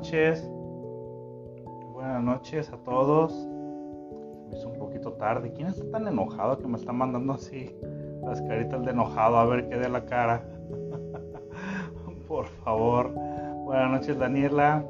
[0.00, 0.50] Buenas noches.
[1.92, 3.34] Buenas noches a todos.
[4.48, 5.52] Me hizo un poquito tarde.
[5.52, 7.76] ¿Quién está tan enojado que me está mandando así
[8.24, 9.36] las caritas de enojado?
[9.36, 10.42] A ver qué de la cara.
[12.28, 13.12] Por favor.
[13.66, 14.82] Buenas noches, Daniela.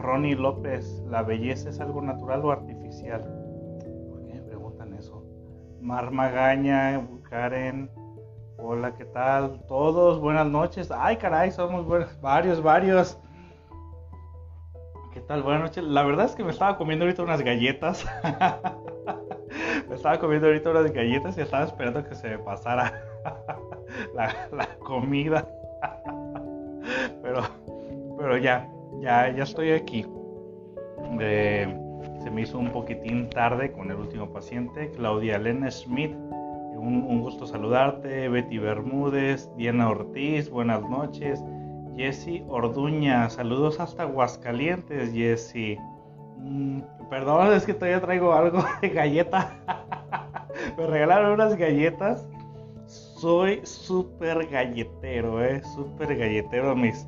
[0.00, 3.22] Ronnie López, ¿la belleza es algo natural o artificial?
[4.08, 5.22] ¿Por qué me preguntan eso?
[5.80, 7.88] Mar Magaña, Karen,
[8.58, 9.64] hola, ¿qué tal?
[9.68, 10.90] Todos, buenas noches.
[10.90, 11.86] Ay, caray, somos
[12.20, 13.16] varios, varios.
[15.30, 15.84] Buenas noches.
[15.84, 18.04] La verdad es que me estaba comiendo ahorita unas galletas.
[19.88, 23.00] me estaba comiendo ahorita unas galletas y estaba esperando que se me pasara
[24.14, 25.48] la, comida.
[27.22, 27.42] pero,
[28.18, 28.68] pero ya,
[29.00, 30.04] ya, ya estoy aquí.
[32.24, 36.12] Se me hizo un poquitín tarde con el último paciente, Claudia Elena Schmidt.
[36.12, 41.40] Un, un, gusto saludarte, Betty Bermúdez, Diana Ortiz, buenas noches.
[42.00, 45.76] Jessy Orduña, saludos hasta Aguascalientes, Jessy.
[46.38, 49.54] Mm, perdón, es que todavía traigo algo de galleta.
[50.78, 52.26] me regalaron unas galletas.
[52.86, 56.74] Soy súper galletero, eh, súper galletero.
[56.74, 57.06] Mis,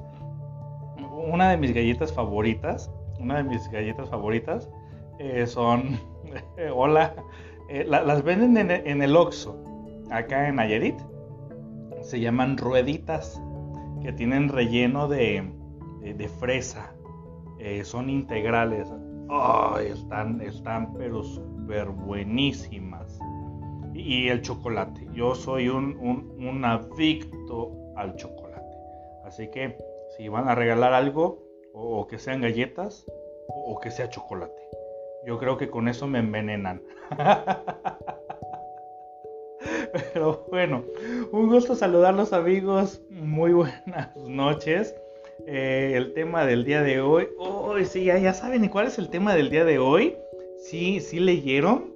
[1.26, 4.68] una de mis galletas favoritas, una de mis galletas favoritas
[5.18, 5.98] eh, son,
[6.74, 7.14] hola,
[7.70, 9.56] eh, las venden en, el Oxxo,
[10.10, 11.00] acá en Nayarit.
[12.02, 13.40] Se llaman rueditas,
[14.02, 15.50] que tienen relleno de,
[16.40, 16.94] fresa.
[17.58, 18.88] Eh, son integrales.
[19.86, 23.18] están, están pero súper buenísimas.
[23.94, 25.06] Y, el chocolate.
[25.12, 28.76] Yo soy un, un adicto al chocolate.
[29.24, 29.76] Así que
[30.16, 31.42] si van a regalar algo,
[31.72, 33.06] o, que sean galletas,
[33.48, 34.62] o, que sea chocolate.
[35.26, 36.82] Yo creo que con eso me envenenan.
[40.12, 40.84] Pero bueno,
[41.32, 43.02] un gusto saludarlos amigos.
[43.10, 44.94] Muy buenas noches.
[45.46, 47.28] Eh, el tema del día de hoy.
[47.38, 50.16] hoy sí, ya, ya saben cuál es el tema del día de hoy.
[50.58, 51.92] Sí, sí leyeron.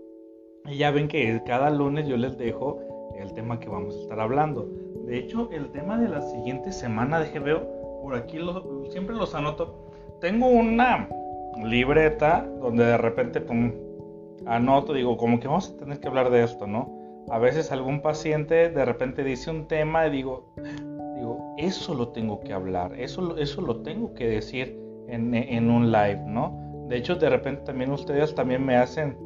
[0.66, 2.80] Y ya ven que cada lunes yo les dejo
[3.18, 4.68] el tema que vamos a estar hablando.
[5.06, 8.38] De hecho, el tema de la siguiente semana, de veo por aquí
[8.90, 9.92] siempre los anoto.
[10.20, 11.08] Tengo una
[11.64, 13.40] libreta donde de repente
[14.46, 17.05] anoto, digo, como que vamos a tener que hablar de esto, ¿no?
[17.30, 20.52] A veces algún paciente de repente dice un tema y digo,
[21.16, 24.78] digo, eso lo tengo que hablar, eso, eso lo tengo que decir
[25.08, 26.86] en, un live, ¿no?
[26.88, 29.16] De hecho, de repente también ustedes también me hacen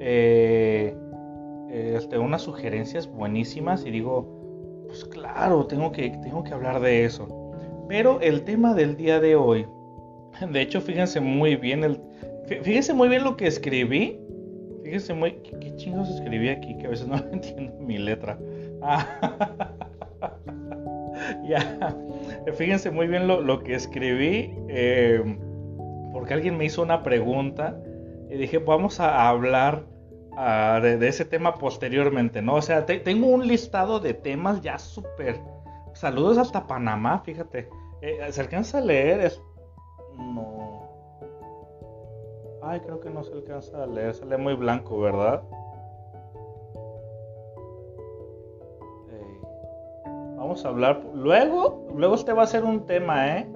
[0.00, 0.94] eh,
[1.70, 7.28] este, unas sugerencias buenísimas y digo, pues claro, tengo que, tengo que hablar de eso.
[7.88, 9.66] Pero el tema del día de hoy,
[10.52, 12.00] de hecho, fíjense muy bien, el,
[12.46, 14.20] fíjense muy bien lo que escribí.
[14.86, 16.78] Fíjense muy, ¿qué, chingos escribí aquí?
[16.78, 18.38] Que a veces no entiendo mi letra.
[18.80, 19.04] Ah,
[21.48, 21.96] ya,
[22.54, 25.20] fíjense muy bien lo, que escribí, eh,
[26.12, 27.76] porque alguien me hizo una pregunta
[28.30, 29.86] y dije, vamos a hablar
[30.36, 32.54] ah, de, ese tema posteriormente, ¿no?
[32.54, 35.40] O sea, tengo un listado de temas ya súper
[35.94, 37.68] Saludos hasta Panamá, fíjate.
[38.02, 39.20] Eh, ¿Se alcanza a leer?
[39.20, 39.42] Es...
[40.16, 40.65] No.
[42.68, 44.12] Ay, creo que no se alcanza a leer.
[44.12, 45.42] Se lee muy blanco, ¿verdad?
[50.36, 51.00] Vamos a hablar.
[51.14, 53.46] Luego, luego este va a ser un tema, ¿eh?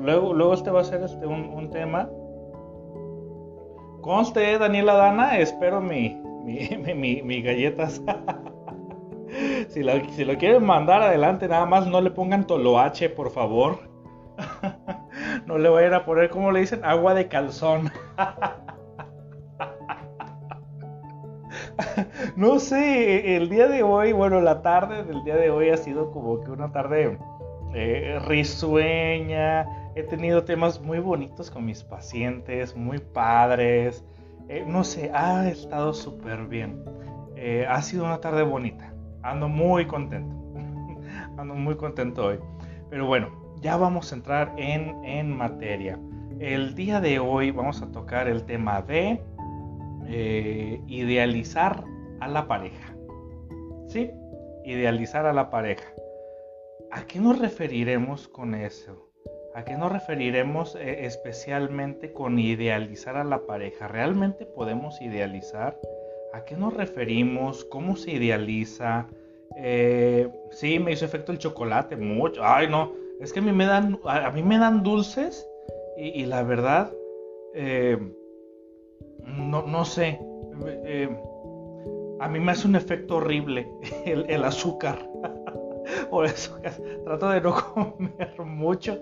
[0.00, 2.08] Luego, luego este va a ser este un, un tema.
[4.00, 8.02] Conste, Daniela Dana, espero mi, mi, mi, mi galletas.
[9.68, 13.80] si, lo, quieren mandar adelante, nada más no le pongan toloache, por favor.
[15.46, 17.90] no le ir a poner, como le dicen, agua de calzón.
[22.36, 26.10] no sé, el día de hoy, bueno, la tarde del día de hoy ha sido
[26.10, 27.18] como que una tarde
[27.74, 29.66] eh, risueña.
[29.94, 34.04] He tenido temas muy bonitos con mis pacientes, muy padres.
[34.48, 36.84] Eh, no sé, ha estado súper bien.
[37.36, 38.92] Eh, ha sido una tarde bonita.
[39.22, 40.34] Ando muy contento.
[41.38, 42.40] Ando muy contento hoy.
[42.90, 45.98] Pero bueno, ya vamos a entrar en, materia.
[46.38, 49.20] El día de hoy vamos a tocar el tema de
[50.06, 51.82] eh, idealizar
[52.20, 52.94] a la pareja.
[53.88, 54.12] ¿Sí?
[54.64, 55.92] Idealizar a la pareja.
[56.92, 59.10] ¿A qué nos referiremos con eso?
[59.56, 63.88] ¿A qué nos referiremos eh, especialmente con idealizar a la pareja?
[63.88, 65.76] ¿Realmente podemos idealizar?
[66.32, 67.64] ¿A qué nos referimos?
[67.64, 69.08] ¿Cómo se idealiza?
[69.56, 72.44] Eh, sí, me hizo efecto el chocolate, mucho.
[72.44, 75.48] Ay, no, es que a mí me dan, a, mí me dan dulces
[75.96, 76.92] y, la verdad,
[77.54, 77.98] eh,
[79.24, 80.20] no, no, sé,
[80.84, 81.08] eh,
[82.20, 83.66] a mí me hace un efecto horrible
[84.04, 84.98] el, azúcar.
[86.10, 86.58] Por eso
[87.04, 88.98] trato de no comer mucho,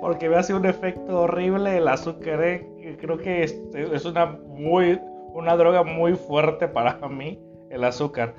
[0.00, 2.42] porque me hace un efecto horrible el azúcar.
[2.42, 2.96] ¿eh?
[3.00, 5.00] Creo que es, una, muy,
[5.32, 7.40] una droga muy fuerte para mí,
[7.70, 8.34] el azúcar.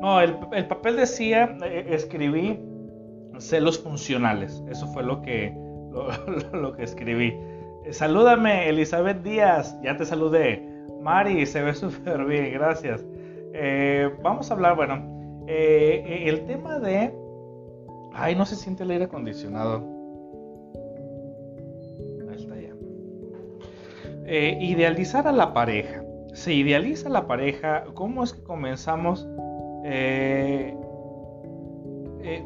[0.00, 1.56] No, el, el, papel decía,
[1.88, 2.60] escribí
[3.38, 4.62] celos funcionales.
[4.68, 5.54] Eso fue lo que,
[6.52, 7.34] lo, que escribí.
[7.90, 9.76] Salúdame, Elizabeth Díaz.
[9.82, 10.66] Ya te saludé.
[11.02, 13.04] Mari, se ve súper bien, gracias.
[14.22, 15.14] vamos a hablar, bueno,
[15.46, 17.12] eh, eh, el tema de...
[18.14, 19.82] Ay, no se siente el aire acondicionado.
[22.30, 22.70] Ahí está ya.
[24.26, 26.02] Eh, idealizar a la pareja.
[26.32, 27.84] Se idealiza la pareja.
[27.94, 29.28] ¿Cómo es que comenzamos?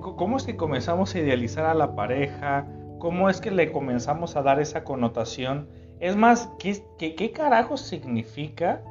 [0.01, 2.67] ¿Cómo es que comenzamos a idealizar a la pareja?
[2.99, 5.69] ¿Cómo es que le comenzamos a dar esa connotación?
[6.01, 8.83] Es más, ¿qué, carajo significa?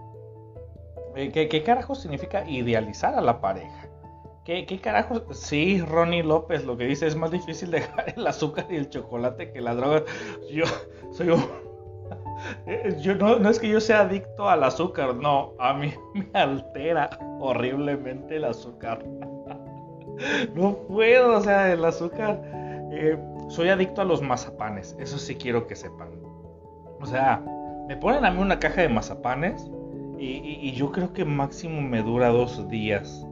[1.16, 3.90] ¿qué, ¿Qué carajo significa idealizar a la pareja?
[4.46, 5.24] ¿Qué, ¿Qué carajos?
[5.32, 9.52] Sí, Ronnie López lo que dice es más difícil dejar el azúcar y el chocolate
[9.52, 10.04] que la droga.
[10.50, 10.64] Yo
[11.12, 11.46] soy un...
[13.02, 17.10] Yo no es que yo sea adicto al azúcar, no, a mí me altera
[17.42, 19.04] horriblemente el azúcar.
[20.56, 22.42] No puedo, o sea, el azúcar.
[22.92, 23.18] Eh,
[23.50, 26.10] soy adicto a los mazapanes, eso sí quiero que sepan.
[27.00, 27.44] O sea,
[27.88, 29.70] me ponen a mí una caja de mazapanes
[30.20, 33.26] y, yo creo que máximo me dura dos días.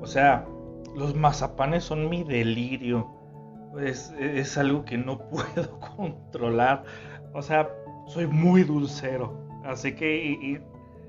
[0.00, 0.46] O sea,
[0.94, 3.08] los mazapanes son mi delirio.
[3.80, 6.84] Es, es algo que no puedo controlar.
[7.32, 7.68] O sea,
[8.06, 9.46] soy muy dulcero.
[9.64, 10.60] Así que,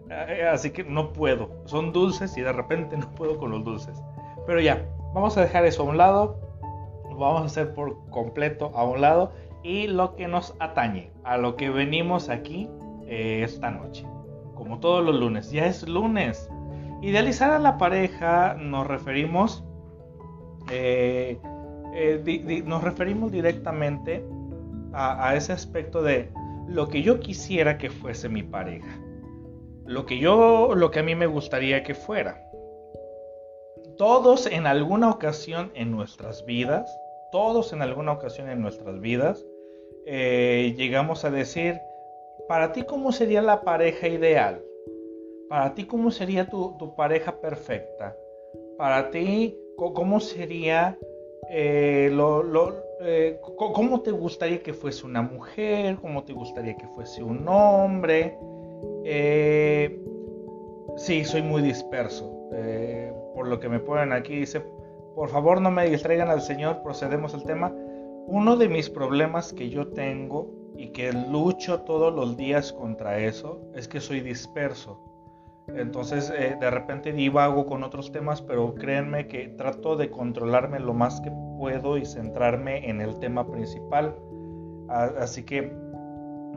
[0.09, 1.49] eh, así que no puedo.
[1.65, 4.01] Son dulces y de repente no puedo con los dulces.
[4.45, 6.39] Pero ya, vamos a dejar eso a un lado.
[7.03, 9.31] vamos a hacer por completo a un lado.
[9.63, 12.69] Y lo que nos atañe, a lo que venimos aquí
[13.07, 14.05] eh, esta noche.
[14.55, 15.51] Como todos los lunes.
[15.51, 16.49] Ya es lunes.
[17.01, 19.63] Idealizar a la pareja nos referimos,
[20.69, 21.39] eh,
[21.93, 24.25] eh, nos referimos directamente
[24.93, 26.29] a, ese aspecto de
[26.67, 28.99] lo que yo quisiera que fuese mi pareja,
[29.85, 32.48] lo que yo, lo que a mí me gustaría que fuera.
[33.99, 36.89] Todos en alguna ocasión en nuestras vidas,
[37.33, 39.45] todos en alguna ocasión en nuestras vidas,
[40.05, 41.81] eh, llegamos a decir,
[42.47, 44.63] para ti cómo sería la pareja ideal
[45.49, 48.15] para ti, ¿cómo sería tu, pareja perfecta?
[48.77, 50.97] Para ti, ¿cómo sería
[51.49, 52.09] eh,
[53.01, 55.97] eh, ¿Cómo te gustaría que fuese una mujer?
[55.99, 58.37] ¿Cómo te gustaría que fuese un hombre?
[60.95, 62.39] Sí, soy muy disperso.
[63.39, 64.59] Por lo que me ponen aquí, dice,
[65.15, 67.73] por favor no me distraigan al Señor, procedemos al tema.
[68.27, 73.61] Uno de mis problemas que yo tengo y que lucho todos los días contra eso
[73.73, 74.99] es que soy disperso.
[75.69, 80.93] Entonces eh, de repente divago con otros temas, pero créanme que trato de controlarme lo
[80.93, 84.17] más que puedo y centrarme en el tema principal.
[84.89, 85.73] Así que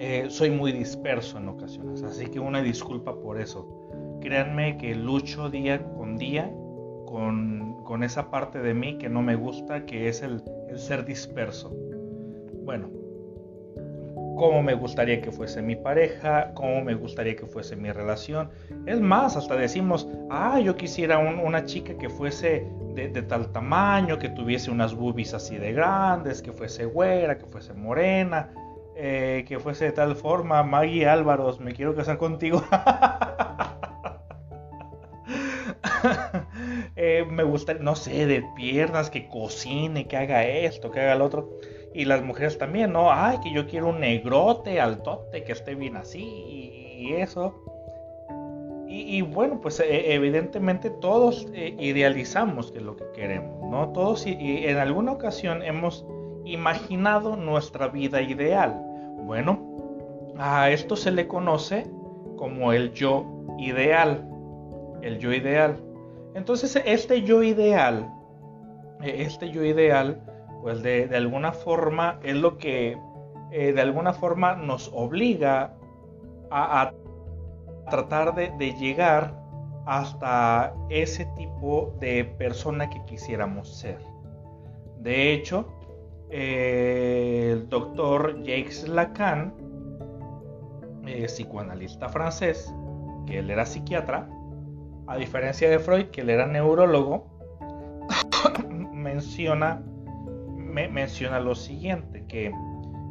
[0.01, 3.69] eh, soy muy disperso en ocasiones, así que una disculpa por eso.
[4.21, 6.53] Créanme que lucho día con día
[7.12, 11.71] con, esa parte de mí que no me gusta, que es el, el ser disperso.
[12.64, 12.88] Bueno,
[14.37, 18.50] cómo me gustaría que fuese mi pareja, cómo me gustaría que fuese mi relación.
[18.87, 24.31] Es más, hasta decimos, ah, yo quisiera una chica que fuese de, tal tamaño, que
[24.31, 28.50] tuviese unas boobies así de grandes, que fuese güera, que fuese morena,
[28.97, 30.62] eh, que fuese de tal forma.
[30.62, 32.64] Maggie Álvaros, me quiero casar contigo.
[37.05, 41.25] Eh, me gusta, no sé, de piernas, que cocine, que haga esto, que haga lo
[41.25, 41.51] otro.
[41.93, 43.11] Y las mujeres también, ¿no?
[43.13, 47.57] Ay, que yo quiero un negrote, altote, que esté bien así y, eso.
[48.87, 53.89] Y, bueno, pues e, evidentemente todos eh, idealizamos que lo que queremos, ¿no?
[53.89, 56.07] Todos y, en alguna ocasión hemos
[56.45, 58.81] imaginado nuestra vida ideal.
[59.25, 59.59] Bueno,
[60.39, 61.85] a esto se le conoce
[62.37, 63.27] como el yo
[63.59, 64.25] ideal.
[65.03, 65.83] El yo ideal.
[66.35, 68.11] Entonces, este yo ideal,
[69.03, 70.23] e, este yo ideal,
[70.62, 72.97] pues de, alguna forma es lo que
[73.51, 75.75] eh, de alguna forma nos obliga
[76.51, 76.93] a,
[77.91, 79.35] tratar de, llegar
[79.87, 83.99] hasta ese tipo de persona que quisiéramos ser.
[85.01, 85.67] De hecho,
[86.31, 89.53] eh, el doctor Jacques Lacan,
[91.07, 92.73] eh, psicoanalista francés,
[93.27, 94.29] que él era psiquiatra,
[95.12, 97.26] a diferencia de Freud, que él era neurólogo,
[98.92, 99.83] menciona
[100.73, 102.50] menciona lo siguiente, que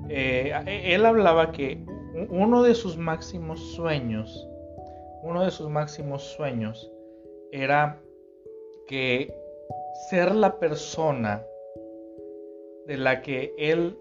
[0.10, 1.86] eh, él hablaba que
[2.30, 4.48] uno de sus máximos sueños,
[5.22, 6.92] uno de sus máximos sueños
[7.52, 8.02] era
[8.88, 9.32] que
[10.10, 11.46] ser la persona
[12.88, 13.96] de la que él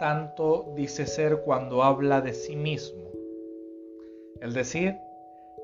[0.00, 3.12] tanto dice ser cuando habla de sí mismo.
[4.40, 4.96] Es decir,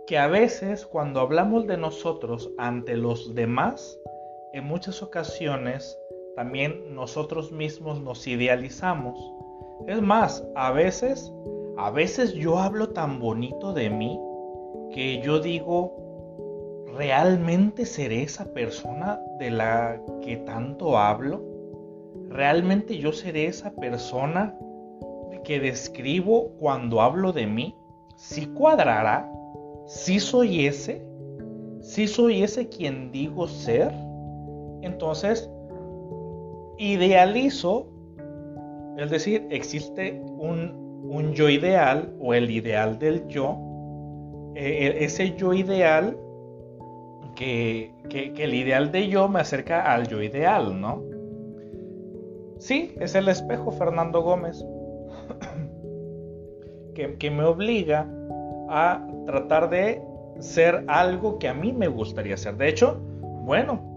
[0.09, 4.01] que a veces cuando hablamos de nosotros ante los demás,
[4.55, 5.99] en muchas ocasiones
[6.35, 9.21] también nosotros mismos nos idealizamos.
[9.87, 11.31] Es más, a veces,
[11.77, 14.19] a veces yo hablo tan bonito de mí
[14.95, 21.45] que yo digo, ¿realmente seré esa persona de la que tanto hablo?
[22.31, 24.57] ¿Realmente yo seré esa persona
[25.45, 27.77] que describo cuando hablo de mí?
[28.17, 29.31] ¿Sí cuadrará?
[29.89, 31.03] ¿Sí soy ese?
[31.81, 33.91] ¿Sí soy ese quien digo ser?
[34.83, 35.51] Entonces,
[36.77, 37.89] idealizo,
[38.99, 43.57] es decir, existe un, yo ideal o el ideal del yo,
[44.55, 46.19] e, e, ese yo ideal
[47.35, 51.03] que, el ideal de yo me acerca al yo ideal, ¿no?
[52.59, 54.63] Sí, es el espejo Fernando Gómez,
[56.95, 58.07] que, que me obliga
[58.69, 60.03] a tratar de
[60.41, 62.57] ser algo que a mí me gustaría ser.
[62.57, 63.01] De hecho,
[63.45, 63.89] bueno,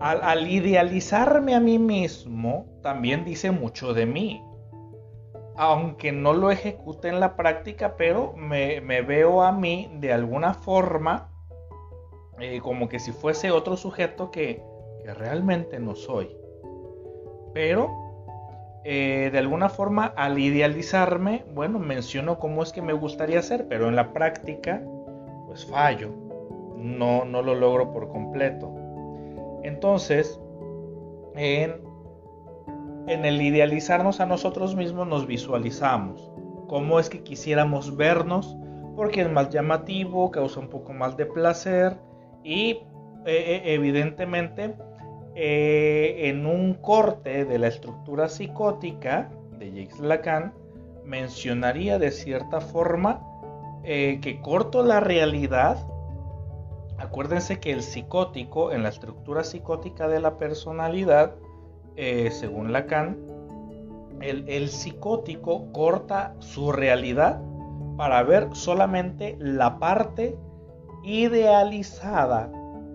[0.00, 4.42] al, idealizarme a mí mismo, también dice mucho de mí.
[5.56, 11.28] Aunque no lo ejecute en la práctica, pero me, veo a mí de alguna forma
[12.38, 14.62] eh, como que si fuese otro sujeto que,
[15.16, 16.36] realmente no soy.
[17.52, 17.90] Pero
[18.84, 23.88] eh, de alguna forma al idealizarme, bueno, menciono cómo es que me gustaría ser, pero
[23.88, 24.82] en la práctica,
[25.46, 26.10] pues fallo.
[26.76, 28.74] No, no lo logro por completo.
[29.62, 30.40] Entonces,
[31.36, 31.74] en,
[33.06, 36.30] el idealizarnos a nosotros mismos nos visualizamos.
[36.68, 38.56] Cómo es que quisiéramos vernos,
[38.96, 41.98] porque es más llamativo, causa un poco más de placer
[42.42, 42.82] y eh,
[43.26, 44.74] eh, evidentemente
[45.42, 50.52] eh, en un corte de la estructura psicótica de Jacques Lacan
[51.04, 53.26] mencionaría de cierta forma
[53.82, 55.78] que corto la realidad.
[56.98, 61.34] Acuérdense que el psicótico, en la estructura psicótica de la personalidad,
[61.96, 63.18] eh, según Lacan,
[64.20, 67.42] el, el psicótico corta su realidad
[67.96, 70.36] para ver solamente la parte
[71.04, 72.50] idealizada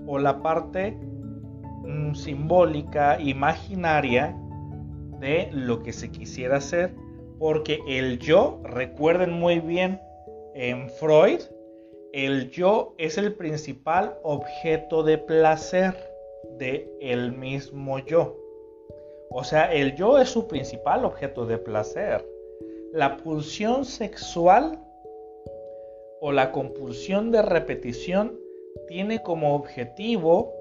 [0.07, 0.99] o la parte
[1.85, 4.35] mm, simbólica, imaginaria
[5.19, 6.93] de lo que se quisiera hacer,
[7.39, 9.99] porque el yo, recuerden muy bien
[10.53, 11.41] en Freud,
[12.13, 15.93] el yo es el principal objeto de placer
[16.57, 18.37] de el mismo yo.
[19.29, 22.25] O sea, el yo es su principal objeto de placer.
[22.93, 24.79] La pulsión sexual
[26.21, 28.39] o la compulsión de repetición
[28.87, 30.53] tiene como objetivo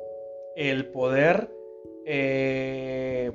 [0.56, 1.50] el poder
[2.06, 3.32] eh,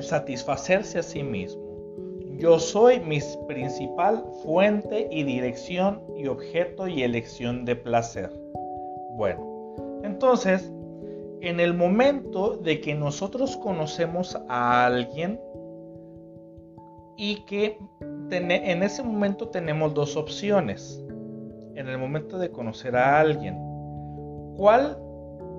[0.00, 1.62] satisfacerse a sí mismo.
[2.38, 8.30] Yo soy mi principal fuente y dirección y objeto y elección de placer.
[9.16, 10.72] Bueno, entonces,
[11.40, 15.40] en el momento de que nosotros conocemos a alguien
[17.16, 17.78] y que
[18.30, 21.00] en ese momento tenemos dos opciones.
[21.76, 23.56] En el momento de conocer a alguien,
[24.56, 24.98] ¿cuál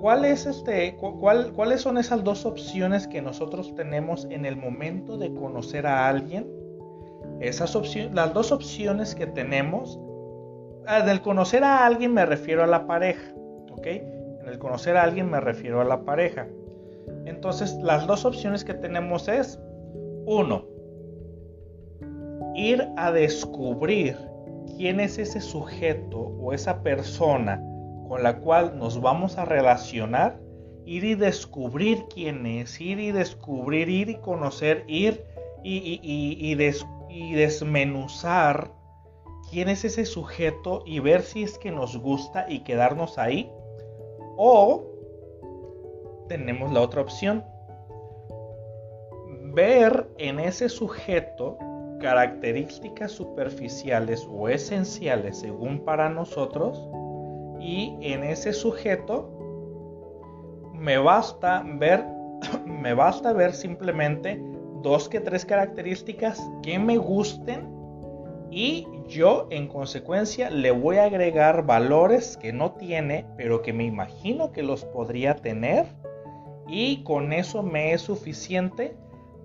[0.05, 5.33] ¿Cuál es este, ¿Cuáles son esas dos opciones que nosotros tenemos en el momento de
[5.33, 6.47] conocer a alguien?
[7.39, 9.99] Esas opciones, las dos opciones que tenemos,
[11.07, 13.33] del conocer a alguien me refiero a la pareja,
[13.71, 13.87] ¿ok?
[13.87, 16.47] En el conocer a alguien me refiero a la pareja.
[17.25, 19.59] Entonces, las dos opciones que tenemos es,
[20.27, 20.65] uno,
[22.53, 24.15] ir a descubrir
[24.77, 27.59] quién es ese sujeto o esa persona
[28.07, 30.39] con la cual nos vamos a relacionar,
[30.85, 35.25] ir y descubrir quién es, ir y descubrir, ir y conocer, ir
[35.63, 36.55] y,
[37.33, 38.71] desmenuzar
[39.49, 43.51] quién es ese sujeto y ver si es que nos gusta y quedarnos ahí.
[44.37, 44.85] O
[46.27, 47.43] tenemos la otra opción.
[49.53, 51.57] Ver en ese sujeto
[51.99, 56.85] características superficiales o esenciales según para nosotros
[57.65, 59.31] y en ese sujeto
[60.73, 62.05] me basta ver
[62.65, 64.39] me basta ver simplemente
[64.83, 67.73] dos que tres características que me gusten
[68.51, 73.83] y yo en consecuencia le voy a agregar valores que no tiene, pero que me
[73.83, 75.87] imagino que los podría tener
[76.67, 78.95] y con eso me es suficiente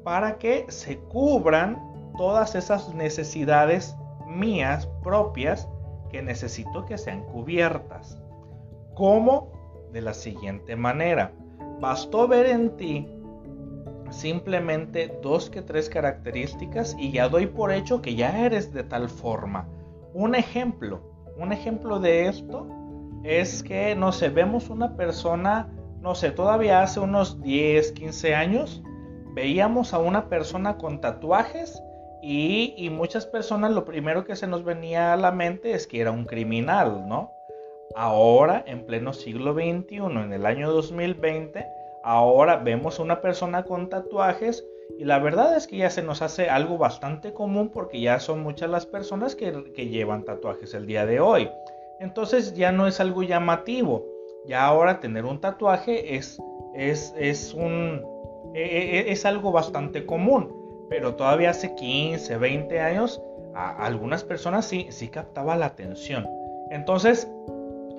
[0.05, 1.79] para que se cubran
[2.19, 3.97] todas esas necesidades
[4.27, 5.67] mías propias
[6.11, 8.21] que necesito que sean cubiertas.
[8.95, 9.61] Como
[9.93, 11.33] de la siguiente manera.
[11.81, 13.09] Bastó ver en ti
[14.11, 19.09] simplemente dos que tres características y ya doy por hecho que ya eres de tal
[19.09, 19.69] forma.
[20.13, 21.01] Un ejemplo,
[21.37, 22.67] un ejemplo de esto
[23.23, 25.69] es que, no sé, vemos una persona,
[26.01, 28.83] no sé, todavía hace unos 10, 15 años,
[29.35, 31.81] veíamos a una persona con tatuajes
[32.23, 36.11] y, muchas personas lo primero que se nos venía a la mente es que era
[36.11, 37.33] un criminal, ¿no?
[37.97, 41.67] Ahora, en pleno siglo XXI, en el año 2020,
[42.05, 44.65] ahora vemos una persona con tatuajes
[44.99, 48.43] y la verdad es que ya se nos hace algo bastante común porque ya son
[48.43, 51.49] muchas las personas que, llevan tatuajes el día de hoy.
[52.01, 54.07] Entonces ya no es algo llamativo.
[54.47, 56.39] Ya ahora tener un tatuaje es,
[56.75, 58.03] es, es, un,
[58.55, 60.60] e, e, e, es algo bastante común.
[60.91, 63.23] Pero todavía hace 15, 20 años,
[63.55, 66.29] a algunas personas sí, captaba la atención.
[66.71, 67.27] Entonces,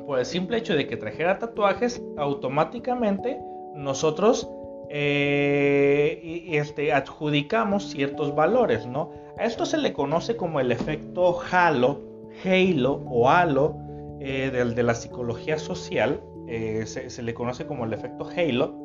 [0.06, 3.40] por el simple hecho de que trajera tatuajes, automáticamente
[3.74, 4.48] nosotros
[4.90, 9.12] eh, este, adjudicamos ciertos valores, ¿no?
[9.38, 12.02] A esto se le conoce como el efecto halo,
[12.46, 13.76] halo o halo
[14.20, 18.75] eh, de la psicología social, eh, se, le conoce como el efecto halo.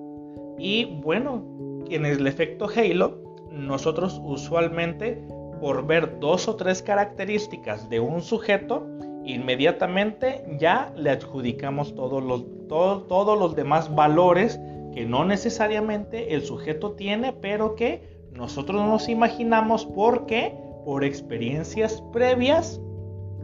[0.59, 1.45] Y bueno,
[1.91, 3.26] en el efecto halo,
[3.57, 5.23] nosotros usualmente
[5.61, 8.87] por ver dos o tres características de un sujeto,
[9.25, 14.61] inmediatamente ya le adjudicamos todos los, todos los demás valores
[14.93, 22.81] que no necesariamente el sujeto tiene, pero que nosotros nos imaginamos porque por experiencias previas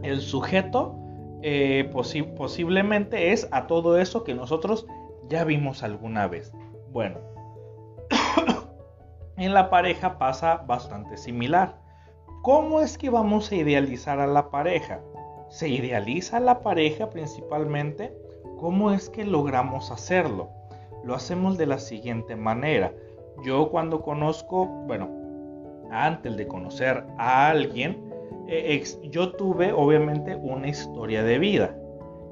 [0.03, 0.95] el sujeto
[1.41, 1.89] eh,
[2.37, 4.85] posiblemente es a todo eso que nosotros
[5.29, 6.53] ya vimos alguna vez.
[6.91, 7.19] Bueno,
[9.37, 11.79] en la pareja pasa bastante similar.
[12.41, 14.99] ¿Cómo es que vamos a idealizar a la pareja?
[15.49, 18.13] Se idealiza la pareja principalmente.
[18.59, 20.49] ¿Cómo es que logramos hacerlo?
[21.03, 22.93] lo hacemos de la siguiente manera.
[23.43, 25.09] Yo cuando conozco, bueno,
[25.91, 28.09] antes de conocer a alguien,
[28.47, 31.77] eh, yo tuve obviamente una historia de vida.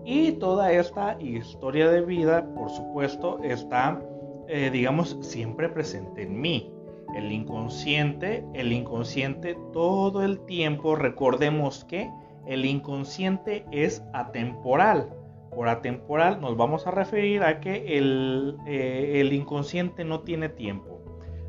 [0.04, 4.02] Y toda esta historia de vida, por supuesto, está,
[4.48, 6.74] eh, digamos, siempre presente en mí.
[7.16, 12.10] El inconsciente, el inconsciente todo el tiempo, recordemos que
[12.48, 15.10] el inconsciente es atemporal
[15.52, 21.02] por atemporal nos vamos a referir a que el, eh, el inconsciente no tiene tiempo.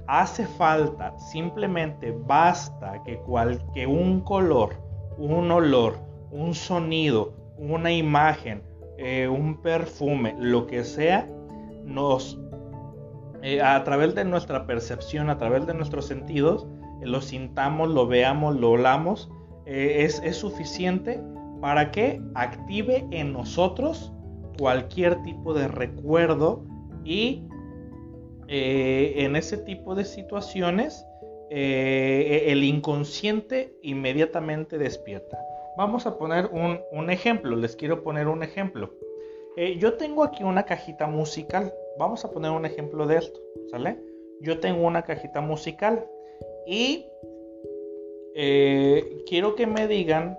[0.08, 4.74] Hace falta, simplemente basta que, cual, que un color,
[5.16, 5.98] un olor,
[6.32, 8.62] un sonido, una imagen,
[8.98, 11.28] eh, un perfume, lo que sea,
[11.84, 12.40] nos
[13.42, 16.66] eh, a través de nuestra percepción, a través de nuestros sentidos,
[17.02, 19.30] lo sintamos, lo veamos, lo olamos,
[19.66, 21.20] es, es suficiente
[21.60, 24.12] para que active en nosotros
[24.58, 26.64] cualquier tipo de recuerdo
[27.04, 27.44] y
[28.48, 31.06] eh, en ese tipo de situaciones
[31.50, 35.38] eh, el inconsciente inmediatamente despierta.
[35.76, 38.92] Vamos a poner un, ejemplo, les quiero poner un ejemplo.
[39.56, 43.98] Eh, yo tengo aquí una cajita musical, vamos a poner un ejemplo de esto, ¿sale?
[44.40, 46.06] Yo tengo una cajita musical
[46.66, 47.06] y
[49.26, 50.38] quiero que me digan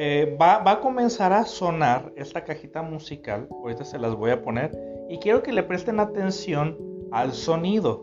[0.00, 3.48] eh, va, a comenzar a sonar esta cajita musical.
[3.50, 4.70] Ahorita se las voy a poner.
[5.08, 6.78] Y quiero que le presten atención
[7.10, 8.00] al sonido.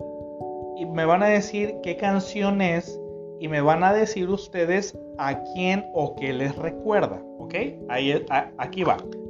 [0.77, 2.99] Y me van a decir qué canción es.
[3.39, 7.23] Y me van a decir ustedes a quién o qué les recuerda.
[7.39, 7.55] ¿Ok?
[7.87, 8.25] Ahí,
[8.57, 8.97] aquí va.
[8.97, 9.24] Va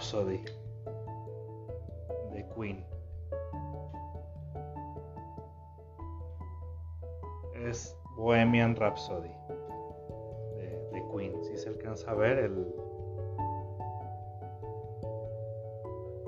[0.00, 0.40] Rhapsody
[2.32, 2.82] de Queen.
[7.68, 9.28] es Bohemian Rhapsody
[10.56, 11.44] de, Queen.
[11.44, 12.66] Si se alcanza a ver el.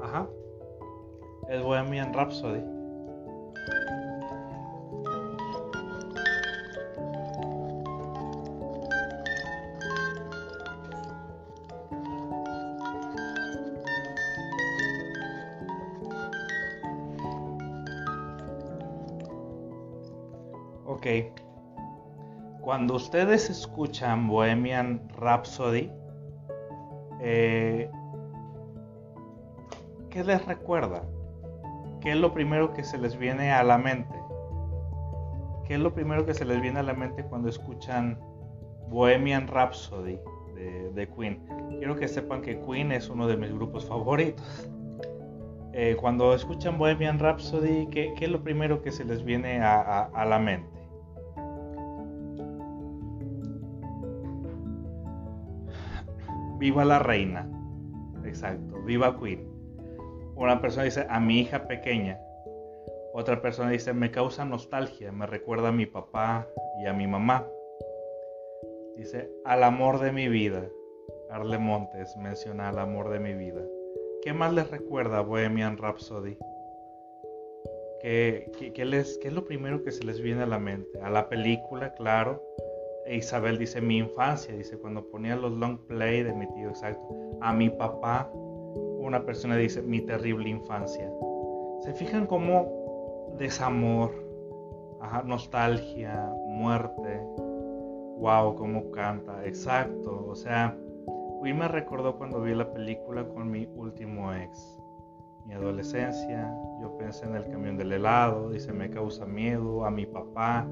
[0.02, 0.28] Ajá.
[1.48, 2.81] Es Bohemian Rhapsody.
[22.82, 25.88] Cuando ustedes escuchan Bohemian Rhapsody,
[27.20, 27.88] eh,
[30.10, 31.04] ¿qué les recuerda?
[32.00, 34.16] ¿Qué es lo primero que se les viene a la mente?
[35.64, 38.18] ¿Qué es lo primero que se les viene a la mente cuando escuchan
[38.88, 40.18] Bohemian Rhapsody
[40.92, 41.40] de, Queen?
[41.78, 44.68] Quiero que sepan que Queen es uno de mis grupos favoritos.
[45.72, 50.40] Eh, cuando escuchan Bohemian Rhapsody, ¿qué, es lo primero que se les viene a la
[50.40, 50.71] mente?
[56.62, 57.50] Viva la reina.
[58.24, 59.44] Exacto, viva Queen.
[60.36, 62.20] Una persona dice a mi hija pequeña.
[63.14, 66.46] Otra persona dice me causa nostalgia, me recuerda a mi papá
[66.80, 67.48] y a mi mamá.
[68.96, 70.68] Dice al amor de mi vida.
[71.30, 73.62] Arle Montes menciona al amor de mi vida.
[74.22, 76.38] ¿Qué más les recuerda Bohemian Rhapsody?
[78.02, 81.00] ¿Qué, les, ¿Qué es lo primero que se les viene a la mente?
[81.00, 82.40] A la película, claro
[83.06, 87.14] Isabel dice mi infancia, dice cuando ponía los long play de mi tío, exacto.
[87.40, 88.30] A mi papá,
[88.98, 91.10] una persona dice mi terrible infancia.
[91.80, 94.12] ¿Se fijan cómo desamor,
[95.24, 97.20] nostalgia, muerte?
[98.18, 100.24] Wow, cómo canta, exacto.
[100.28, 100.76] O sea,
[101.50, 104.78] me recordó cuando vi la película con mi último ex.
[105.44, 110.06] Mi adolescencia, yo pensé en el camión del helado, dice me causa miedo, a mi
[110.06, 110.66] papá,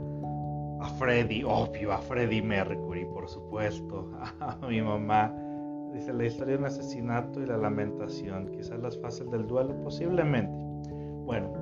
[0.81, 5.35] a Freddie, obvio, a Freddie Mercury, por supuesto, a mi mamá.
[5.93, 10.53] Dice la historia de un asesinato y la lamentación, quizás las fases del duelo, posiblemente.
[11.25, 11.53] Bueno,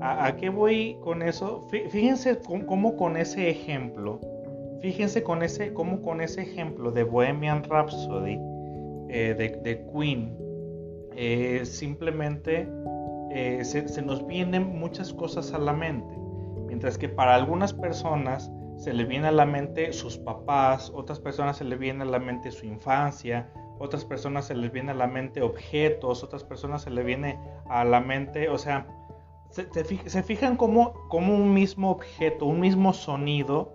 [0.00, 1.66] ¿a, qué voy con eso?
[1.70, 4.20] Fíjense cómo, con ese ejemplo,
[4.80, 8.38] fíjense con ese, cómo con ese ejemplo de Bohemian Rhapsody,
[9.08, 10.36] eh, de, Queen,
[11.16, 12.68] eh, simplemente
[13.30, 16.14] eh, se nos vienen muchas cosas a la mente.
[16.66, 21.58] Mientras que para algunas personas se le viene a la mente sus papás, otras personas
[21.58, 25.08] se le viene a la mente su infancia, otras personas se les viene a la
[25.08, 27.38] mente objetos, otras personas se le viene
[27.68, 28.86] a la mente, o sea,
[29.50, 33.72] se, fijan como, un mismo objeto, un mismo sonido,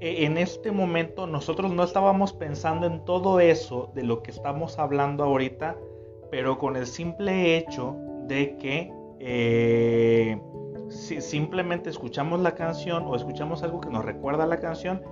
[0.00, 4.78] e, en este momento nosotros no estábamos pensando en todo eso de lo que estamos
[4.78, 5.76] hablando ahorita,
[6.30, 10.40] pero con el simple hecho de que eh,
[10.90, 15.02] si simplemente escuchamos la canción o escuchamos algo que nos recuerda a la canción,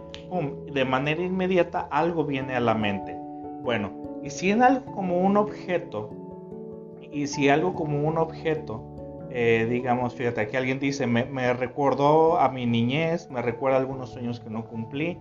[0.72, 3.16] de manera inmediata algo viene a la mente.
[3.62, 6.10] Bueno, y si en algo como un objeto,
[7.12, 8.84] y si algo como un objeto,
[9.30, 14.10] eh, digamos, fíjate, aquí alguien dice, me, me recordó a mi niñez, me recuerda algunos
[14.10, 15.18] sueños que no cumplí.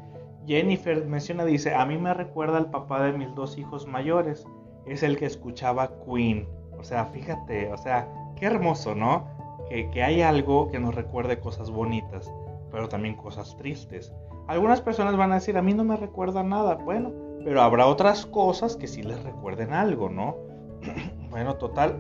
[0.48, 4.46] Jennifer menciona, dice, a mí me recuerda al papá de mis dos hijos mayores,
[4.86, 6.48] es el que escuchaba Queen.
[6.80, 9.37] O sea, fíjate, o sea, qué hermoso, ¿no?
[9.70, 12.32] Que, hay algo que nos recuerde cosas bonitas,
[12.72, 14.14] pero también cosas tristes.
[14.48, 16.76] Algunas personas van a decir, a mí no me recuerda nada.
[16.76, 17.12] Bueno,
[17.44, 20.36] pero habrá otras cosas que sí les recuerden algo, ¿no?
[21.30, 21.98] bueno, total.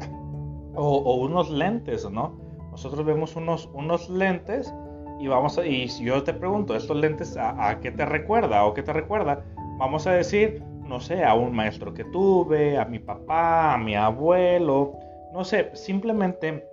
[0.75, 2.39] O, unos lentes, ¿no?
[2.71, 4.73] Nosotros vemos unos, unos lentes
[5.19, 8.63] y vamos a, y si yo te pregunto, ¿estos lentes a, a, qué te recuerda
[8.65, 9.43] o qué te recuerda?
[9.79, 13.95] Vamos a decir, no sé, a un maestro que tuve, a mi papá, a mi
[13.95, 14.93] abuelo,
[15.33, 16.66] no sé, simplemente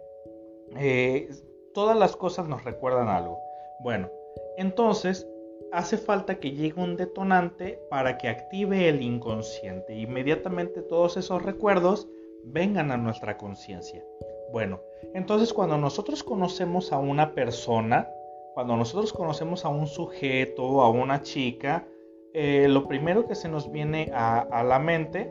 [0.77, 1.29] eh,
[1.73, 3.39] todas las cosas nos recuerdan algo.
[3.81, 4.11] Bueno,
[4.57, 5.29] entonces
[5.73, 9.95] hace falta que llegue un detonante para que active el inconsciente.
[9.95, 12.09] Inmediatamente todos esos recuerdos
[12.45, 14.05] vengan a nuestra conciencia.
[14.53, 14.81] Bueno,
[15.15, 18.09] entonces cuando nosotros conocemos a una persona,
[18.55, 21.89] cuando nosotros conocemos a un sujeto, a una chica,
[22.33, 25.31] eh, lo primero que se nos viene a, la mente,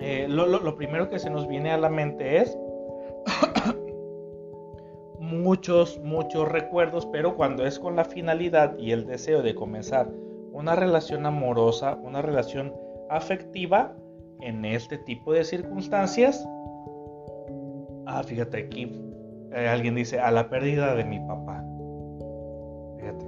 [0.00, 2.56] eh, lo primero que se nos viene a la mente es
[5.30, 10.10] muchos, muchos recuerdos, pero cuando es con la finalidad y el deseo de comenzar
[10.52, 12.74] una relación amorosa, una relación
[13.08, 13.94] afectiva,
[14.42, 16.46] en este tipo de circunstancias,
[18.06, 18.90] ah, fíjate aquí,
[19.52, 21.64] eh, alguien dice, a la pérdida de mi papá.
[22.98, 23.26] Fíjate,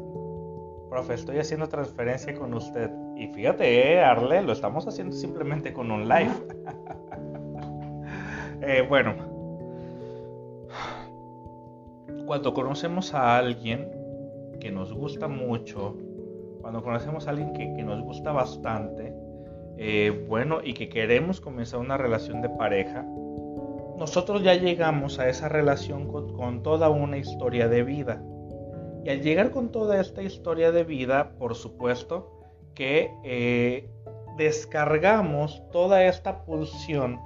[0.89, 2.91] profe, estoy haciendo transferencia con usted.
[3.17, 6.31] Y fíjate, eh, Arle, lo estamos haciendo simplemente con un live.
[8.63, 9.15] eh, bueno,
[12.27, 13.91] cuando conocemos a alguien
[14.61, 15.97] que nos gusta mucho,
[16.61, 19.13] cuando conocemos a alguien que, nos gusta bastante,
[19.77, 23.05] eh, bueno, y que queremos comenzar una relación de pareja,
[23.99, 28.23] nosotros ya llegamos a esa relación con, toda una historia de vida.
[29.05, 32.31] Y al llegar con toda esta historia de vida, por supuesto,
[32.75, 33.91] que eh,
[34.37, 37.19] descargamos toda esta pulsión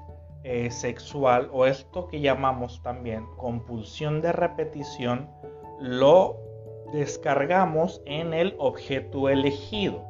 [0.49, 5.29] eh, sexual o esto que llamamos también compulsión de repetición,
[5.81, 6.37] lo
[6.93, 10.05] descargamos en el objeto elegido,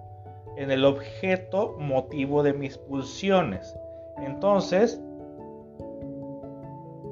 [0.58, 3.74] en el objeto motivo de mis pulsiones.
[4.18, 5.00] Entonces,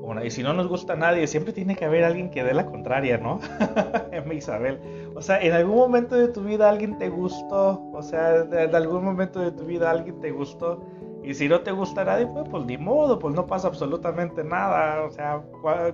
[0.03, 2.67] bueno, y si no nos gusta nadie, siempre tiene que haber alguien que dé la
[2.67, 3.41] contraria, ¿no?
[4.35, 4.79] Isabel.
[5.15, 9.03] O sea, en algún momento de tu vida alguien te gustó, o sea, en algún
[9.03, 10.83] momento de tu vida alguien te gustó.
[11.25, 15.03] Y si no te gusta nadie, pues, pues ni modo, pues no pasa absolutamente nada.
[15.05, 15.43] O sea,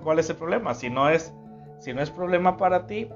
[0.03, 0.73] ¿cuál, es el problema?
[0.73, 1.33] Si no es,
[1.79, 3.09] si no es problema para ti,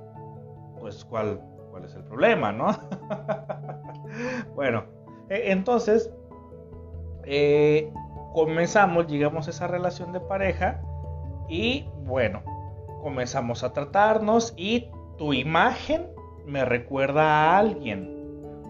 [0.79, 2.67] pues ¿cuál, cuál es el problema, no?
[4.55, 4.85] bueno,
[5.29, 6.09] e, entonces,
[7.25, 7.91] eh,
[8.33, 10.81] comenzamos, llegamos a esa relación de pareja
[11.49, 12.43] y bueno,
[13.01, 16.07] comenzamos a tratarnos y tu imagen
[16.45, 18.13] me recuerda a alguien.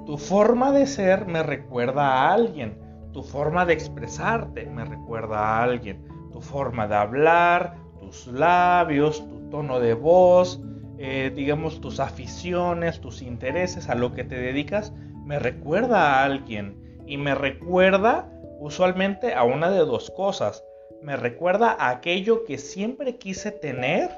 [0.08, 2.85] Tu forma de ser me recuerda a alguien.
[3.16, 6.06] Tu forma de expresarte me recuerda a alguien.
[6.34, 10.62] Tu forma de hablar, tus labios, tu tono de voz,
[10.98, 14.92] eh, digamos tus aficiones, tus intereses, a lo que te dedicas,
[15.24, 17.00] me recuerda a alguien.
[17.06, 20.66] Y me recuerda usualmente a una de dos cosas.
[21.02, 24.10] Me recuerda a aquello que siempre quise tener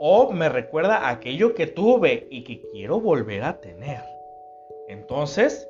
[0.00, 4.00] o me recuerda a aquello que tuve y que quiero volver a tener.
[4.88, 5.68] Entonces,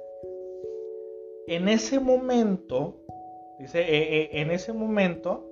[1.47, 2.97] en ese momento,
[3.59, 5.49] dice, eh, eh, en ese momento,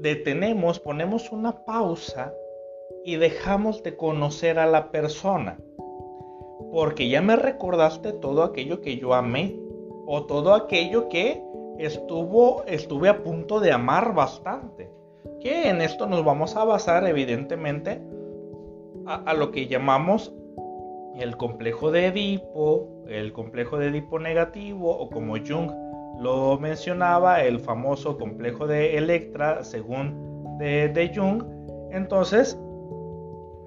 [0.00, 2.32] detenemos, ponemos una pausa
[3.04, 5.58] y dejamos de conocer a la persona.
[6.72, 9.56] Porque ya me recordaste todo aquello que yo amé
[10.06, 11.42] o todo aquello que
[11.78, 14.90] estuvo, estuve a punto de amar bastante.
[15.40, 18.00] Que en esto nos vamos a basar evidentemente
[19.06, 20.32] a, lo que llamamos
[21.18, 25.70] el complejo de Edipo, el complejo de Edipo negativo o como Jung
[26.20, 31.42] lo mencionaba, el famoso complejo de Electra según de, de Jung.
[31.90, 32.58] Entonces,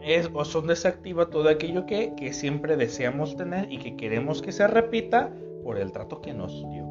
[0.02, 4.52] es, o son desactiva todo aquello que, que siempre deseamos tener y que queremos que
[4.52, 5.32] se repita
[5.64, 6.86] por el trato que nos dio.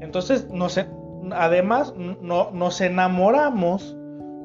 [0.00, 0.46] Entonces,
[1.32, 3.96] además, no, nos enamoramos,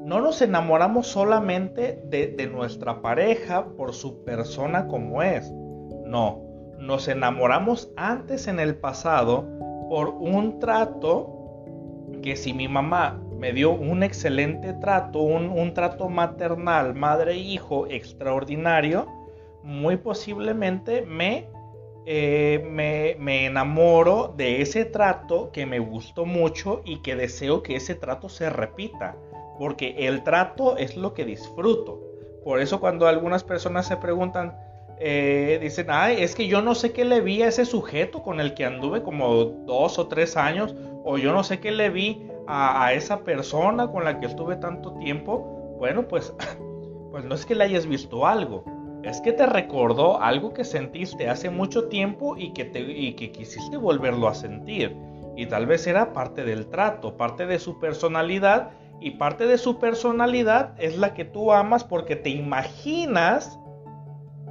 [0.06, 5.52] no nos enamoramos solamente de, nuestra pareja por su persona como es.
[6.06, 6.44] No,
[6.78, 9.48] nos enamoramos antes en el pasado
[9.90, 11.34] por un trato
[12.22, 19.08] que si mi mamá me dio un excelente trato, un, trato maternal, madre-hijo extraordinario,
[19.64, 21.50] muy posiblemente me
[22.08, 27.96] eh, me, enamoro de ese trato que me gustó mucho y que deseo que ese
[27.96, 29.18] trato se repita,
[29.58, 32.02] porque el trato es lo que disfruto.
[32.44, 34.58] Por eso cuando algunas personas se preguntan,
[35.00, 38.40] eh, dicen, ay, es que yo no sé qué le vi a ese sujeto con
[38.40, 42.28] el que anduve como dos o tres años, o yo no sé qué le vi
[42.48, 45.76] a, a esa persona con la que estuve tanto tiempo.
[45.80, 46.34] Bueno, pues,
[47.12, 48.64] pues no es que le hayas visto algo,
[49.06, 53.32] es que te recordó algo que sentiste hace mucho tiempo y que, te, y que
[53.32, 54.96] quisiste volverlo a sentir.
[55.38, 58.72] Y tal vez era parte del trato, parte de su personalidad.
[59.00, 63.60] Y parte de su personalidad es la que tú amas porque te imaginas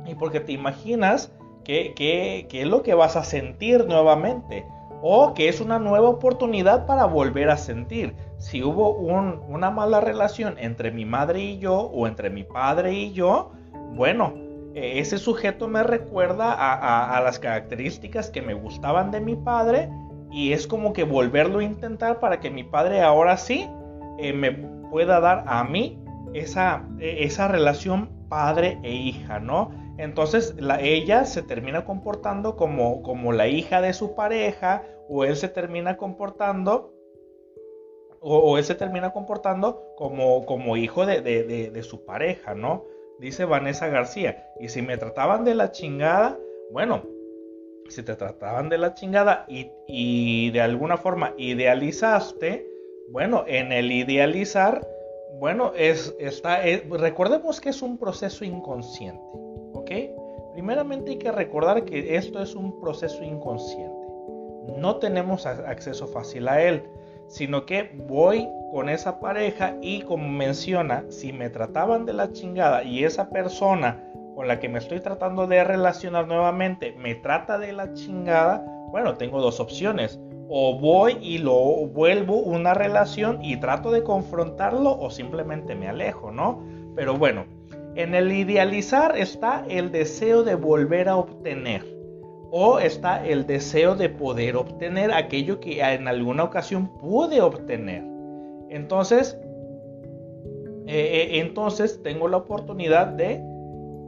[0.07, 1.33] y porque te imaginas
[1.65, 4.67] que, es lo que vas a sentir nuevamente
[5.03, 8.15] o que es una nueva oportunidad para volver a sentir.
[8.39, 13.13] Si hubo una mala relación entre mi madre y yo o entre mi padre y
[13.13, 13.53] yo,
[13.93, 14.33] bueno,
[14.75, 19.89] eh, ese sujeto me recuerda a, las características que me gustaban de mi padre
[20.31, 23.69] y es como que volverlo a intentar para que mi padre ahora sí
[24.19, 24.53] eh, me
[24.91, 29.71] pueda dar a mí esa, e, esa relación padre e hija, ¿no?
[29.99, 35.37] Entonces la, ella se termina comportando como, como la hija de su pareja o él
[35.37, 36.93] se termina comportando
[38.27, 42.85] o, él se termina comportando como, como hijo de, de su pareja, ¿no?
[43.19, 44.51] dice Vanessa García.
[44.61, 46.39] Y si me trataban de la chingada,
[46.71, 47.03] bueno,
[47.89, 52.67] si te trataban de la chingada y, de alguna forma idealizaste,
[53.09, 54.87] bueno, en el idealizar,
[55.39, 59.23] bueno, es, está, recordemos que es un proceso inconsciente,
[59.73, 59.91] ¿ok?
[60.53, 64.07] Primeramente hay que recordar que esto es un proceso inconsciente.
[64.79, 66.85] No tenemos acceso fácil a él,
[67.27, 72.85] sino que voy con esa pareja y como menciona, si me trataban de la chingada
[72.85, 74.03] y esa persona
[74.35, 79.15] con la que me estoy tratando de relacionar nuevamente me trata de la chingada, bueno,
[79.15, 80.21] tengo dos opciones.
[80.49, 81.55] O voy y lo
[81.87, 86.63] vuelvo una relación y trato de confrontarlo o simplemente me alejo, ¿no?
[86.95, 87.47] Pero bueno,
[87.97, 91.83] en el idealizar está el deseo de volver a obtener
[92.51, 98.05] o está el deseo de poder obtener aquello que en alguna ocasión pude obtener.
[98.71, 99.37] Entonces,
[100.87, 103.43] eh, eh, entonces tengo la oportunidad de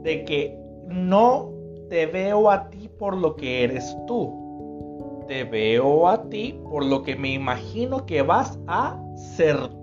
[0.03, 0.57] de que
[0.87, 1.51] no
[1.89, 5.25] te veo a ti por lo que eres tú.
[5.27, 9.77] Te veo a ti por lo que me imagino que vas a ser tú.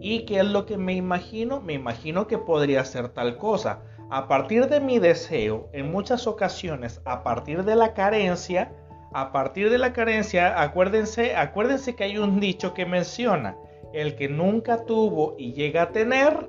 [0.00, 1.60] ¿Y qué es lo que me imagino?
[1.60, 3.82] Me imagino que podría ser tal cosa.
[4.10, 8.72] A partir de mi deseo, en muchas ocasiones, a partir de la carencia,
[9.12, 13.56] a partir de la carencia, acuérdense, acuérdense que hay un dicho que menciona,
[13.92, 16.48] el que nunca tuvo y llega a tener,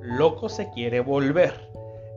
[0.00, 1.65] loco se quiere volver.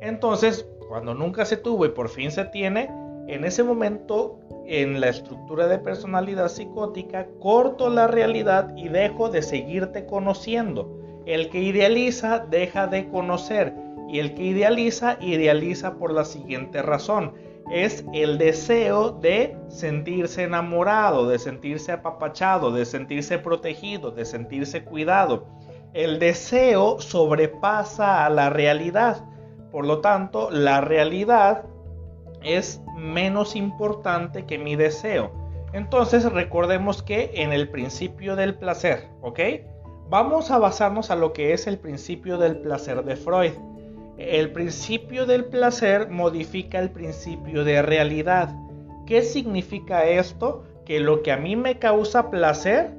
[0.02, 2.90] Entonces, cuando nunca se tuvo y por fin se tiene,
[3.28, 9.42] en ese momento en la estructura de personalidad psicótica, corto la realidad y dejo de
[9.42, 11.00] seguirte conociendo.
[11.26, 13.74] El que idealiza deja de conocer
[14.08, 17.34] y el que idealiza idealiza por la siguiente razón.
[17.72, 25.46] Es el deseo de sentirse enamorado, de sentirse apapachado, de sentirse protegido, de sentirse cuidado.
[25.94, 29.24] El deseo sobrepasa a la realidad.
[29.72, 31.66] Por lo tanto, la realidad
[32.44, 35.32] es menos importante que mi deseo.
[35.74, 39.40] Entonces recordemos que en el principio del placer, ¿ok?
[40.10, 43.52] Vamos a basarnos a lo que es el principio del placer de Freud.
[44.18, 48.56] El principio del placer modifica el principio de realidad.
[49.06, 50.64] ¿Qué significa esto?
[50.86, 52.92] Que lo que a mí me causa placer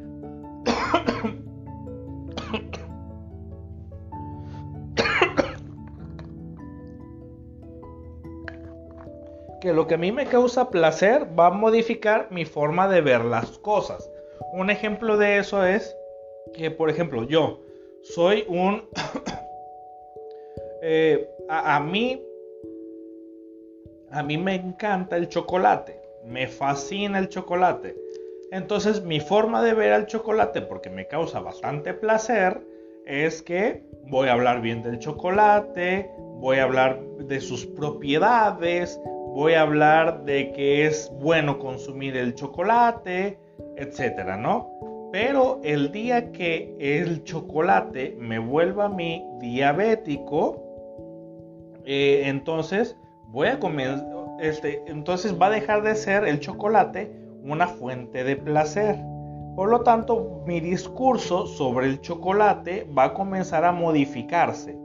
[9.61, 13.25] que lo que a mí me causa placer va a modificar mi forma de ver
[13.25, 14.11] las cosas.
[14.53, 15.97] Un ejemplo de eso es
[16.55, 17.61] que, por ejemplo, yo
[18.03, 18.89] soy un...
[20.83, 22.23] Eh, a, a, mí...
[24.11, 26.01] A mí me encanta el chocolate.
[26.25, 27.95] Me fascina el chocolate.
[28.51, 32.61] Entonces mi forma de ver al chocolate, porque me causa bastante placer,
[33.07, 39.01] es que voy a hablar bien del chocolate, voy a hablar de sus propiedades,
[39.35, 43.39] voy a hablar de que es bueno consumir el chocolate,
[43.77, 44.71] etcétera, ¿no?
[45.13, 50.63] Pero el día que el chocolate me vuelva a mí diabético,
[51.85, 52.97] eh, entonces
[53.29, 53.59] voy a
[54.41, 57.13] este, entonces va a dejar de ser el chocolate
[57.43, 58.97] una fuente de placer.
[59.57, 64.79] Por lo tanto, mi discurso sobre el chocolate va a comenzar a modificarse.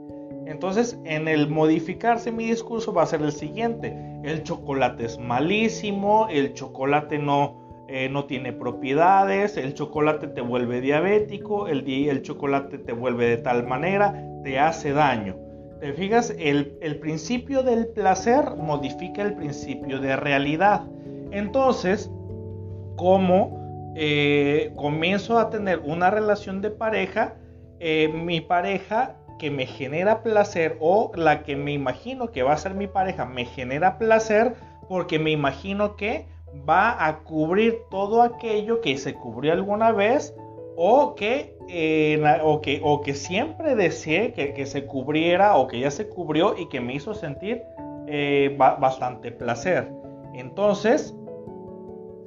[0.45, 3.95] Entonces, en el modificarse mi discurso va a ser el siguiente.
[4.23, 10.81] El chocolate es malísimo, el chocolate no, eh, no tiene propiedades, el chocolate te vuelve
[10.81, 15.35] diabético, el, el chocolate te vuelve de tal manera, te hace daño.
[15.79, 16.33] ¿Te fijas?
[16.39, 20.83] El, el principio del placer modifica el principio de realidad.
[21.31, 22.09] Entonces,
[22.95, 27.35] como eh, comienzo a tener una relación de pareja,
[27.79, 32.57] eh, mi pareja que me genera placer o la que me imagino que va a
[32.57, 34.55] ser mi pareja me genera placer
[34.87, 36.25] porque me imagino que
[36.67, 40.33] va a cubrir todo aquello que se cubrió alguna vez
[40.77, 45.91] o que, eh, o que, o que siempre deseé que, se cubriera o que ya
[45.91, 47.61] se cubrió y que me hizo sentir
[48.07, 49.89] eh, bastante placer.
[50.33, 51.15] Entonces,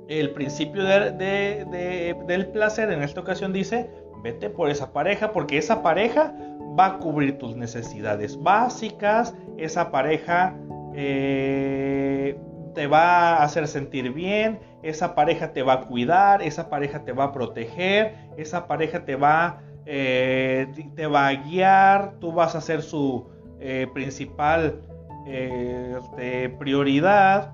[0.08, 3.90] el principio del placer en esta ocasión dice,
[4.22, 6.34] vete por esa pareja porque esa pareja
[6.78, 10.56] va a cubrir tus necesidades básicas, esa pareja
[10.94, 12.38] eh,
[12.74, 17.12] te va a hacer sentir bien, esa pareja te va a cuidar, esa pareja te
[17.12, 22.60] va a proteger, esa pareja te va, eh, te va a guiar, tú vas a
[22.60, 23.26] ser su
[23.60, 24.80] eh, principal
[25.26, 27.52] este, prioridad.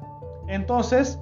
[0.48, 1.18] Entonces,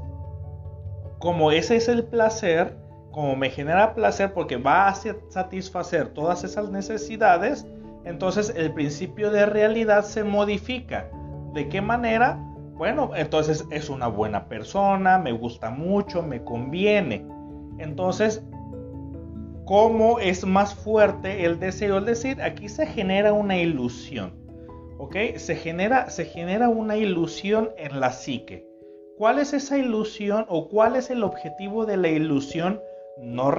[1.18, 2.76] como ese es el placer,
[3.12, 7.66] como me genera placer porque va a satisfacer todas esas necesidades,
[8.04, 11.10] entonces el principio de realidad se modifica.
[11.54, 12.38] ¿De qué manera?
[12.74, 17.24] Bueno, entonces es una buena persona, me gusta mucho, me conviene.
[17.78, 18.44] Entonces,
[19.66, 21.98] ¿cómo es más fuerte el deseo?
[21.98, 24.34] Es decir, aquí se genera una ilusión.
[24.98, 25.16] ¿Ok?
[25.36, 28.66] Se genera, se genera una ilusión en la psique.
[29.18, 32.80] ¿Cuál es esa ilusión o cuál es el objetivo de la ilusión?
[33.22, 33.52] No,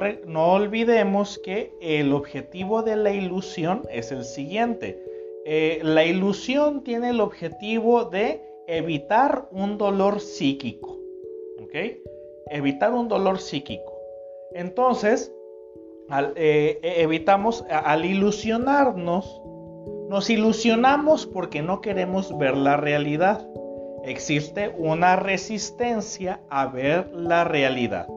[0.51, 5.01] olvidemos que el objetivo de la ilusión es el siguiente.
[5.45, 10.99] Eh, la ilusión tiene el objetivo de evitar un dolor psíquico.
[11.61, 11.75] ¿Ok?
[12.51, 13.97] Evitar un dolor psíquico.
[14.53, 15.33] Entonces,
[16.35, 19.41] eh, e, evitamos, al ilusionarnos,
[20.09, 23.47] nos ilusionamos porque no queremos ver la realidad.
[24.03, 28.07] Existe una resistencia a ver la realidad.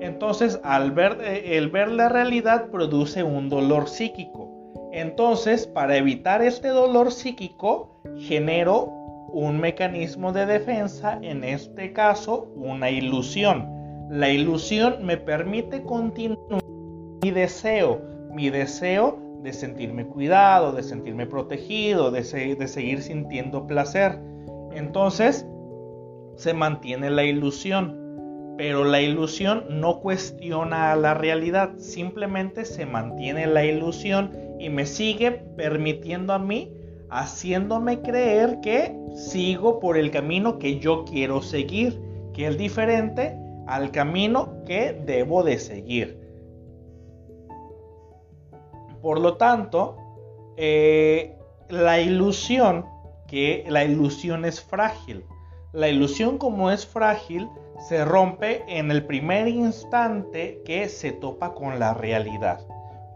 [0.00, 4.50] Entonces, al ver, eh, el ver la realidad produce un dolor psíquico.
[4.92, 8.92] Entonces, para evitar este dolor psíquico, genero
[9.28, 13.66] un mecanismo de defensa, en este caso una ilusión.
[14.08, 16.62] La ilusión me permite continuar
[17.22, 24.18] mi deseo, mi deseo de sentirme cuidado, de sentirme protegido, de, de seguir sintiendo placer.
[24.72, 25.46] Entonces,
[26.36, 28.05] se mantiene la ilusión,
[28.56, 34.86] pero la ilusión no cuestiona a la realidad, simplemente se mantiene la ilusión y me
[34.86, 36.72] sigue permitiendo a mí,
[37.10, 42.00] haciéndome creer que sigo por el camino que yo quiero seguir,
[42.32, 43.36] que es diferente
[43.66, 46.20] al camino que debo de seguir.
[49.02, 49.96] Por lo tanto,
[50.56, 51.36] eh,
[51.68, 52.86] la ilusión,
[53.28, 55.24] que la ilusión es frágil.
[55.72, 57.48] La ilusión como es frágil,
[57.78, 62.60] se rompe en el primer instante que se topa con la realidad.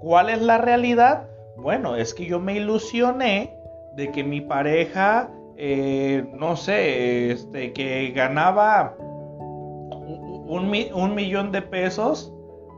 [0.00, 1.28] ¿Cuál es la realidad?
[1.56, 3.54] Bueno, es que yo me ilusioné
[3.96, 10.70] de que mi pareja, eh, no sé, este, que ganaba un,
[11.14, 12.32] millón de pesos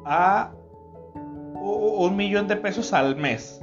[0.05, 0.53] a
[1.61, 3.63] un millón de pesos al mes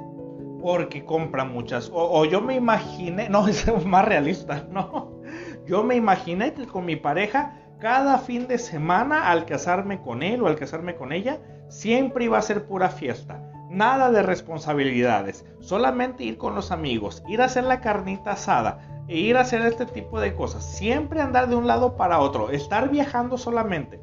[0.62, 1.90] porque compra muchas.
[1.94, 5.20] O, yo me imaginé, no, es más realista, no.
[5.66, 10.42] Yo me imaginé que con mi pareja, cada fin de semana, al casarme con él
[10.42, 13.42] o al casarme con ella, siempre iba a ser pura fiesta.
[13.70, 19.18] Nada de responsabilidades, solamente ir con los amigos, ir a hacer la carnita asada, e
[19.18, 20.64] ir a hacer este tipo de cosas.
[20.64, 24.00] Siempre andar de un lado para otro, estar viajando solamente.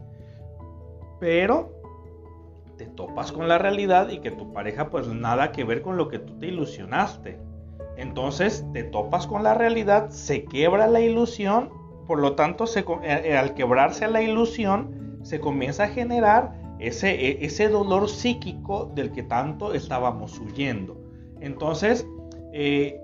[1.20, 1.72] Pero
[2.77, 6.09] te topas con la realidad y que tu pareja pues nada que ver con lo
[6.09, 7.39] que tú te ilusionaste.
[7.97, 11.70] Entonces te topas con la realidad, se quiebra la ilusión,
[12.07, 17.69] por lo tanto eh, eh, al quebrarse la ilusión se comienza a generar ese, e,
[17.69, 20.97] dolor psíquico del que tanto estábamos huyendo.
[21.41, 22.07] Entonces,
[22.53, 23.01] eh,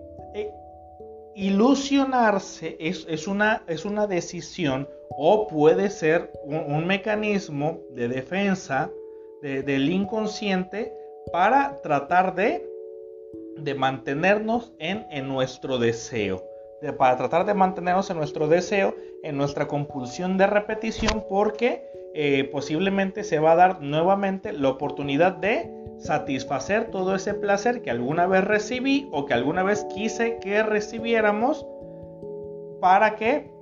[1.35, 3.65] ilusionarse es, una,
[4.07, 8.91] decisión o puede ser un mecanismo de defensa
[9.43, 10.93] del inconsciente
[11.33, 12.69] para tratar de,
[13.77, 16.52] mantenernos en, en, nuestro deseo.
[16.99, 23.23] Para tratar de mantenernos en nuestro deseo, en nuestra compulsión de repetición, porque eh, posiblemente
[23.25, 28.45] se va a dar nuevamente la oportunidad de satisfacer todo ese placer que alguna vez
[28.45, 31.65] recibí o que alguna vez quise que recibiéramos
[32.81, 33.53] para que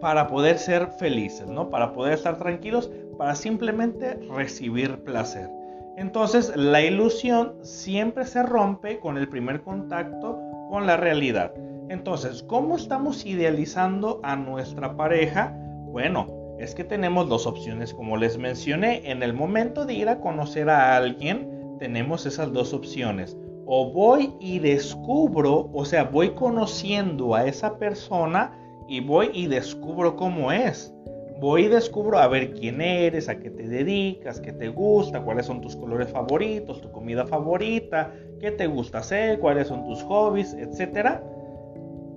[0.00, 1.70] para poder ser felices, ¿no?
[1.70, 5.50] Para poder estar tranquilos, para simplemente recibir placer.
[5.96, 10.38] Entonces la ilusión siempre se rompe con el primer contacto
[10.70, 11.52] con la realidad.
[11.88, 15.54] Entonces, ¿cómo estamos idealizando a nuestra pareja?
[15.90, 16.26] Bueno,
[16.58, 20.68] es que tenemos dos opciones, como les mencioné, en el momento de ir a conocer
[20.70, 23.36] a alguien, tenemos esas dos opciones.
[23.66, 28.52] O voy y descubro, o sea, voy conociendo a esa persona
[28.88, 30.94] y voy y descubro cómo es
[31.40, 35.46] voy y descubro a ver quién eres, a qué te dedicas, qué te gusta, cuáles
[35.46, 40.54] son tus colores favoritos, tu comida favorita, qué te gusta hacer, cuáles son tus hobbies,
[40.54, 41.22] etcétera.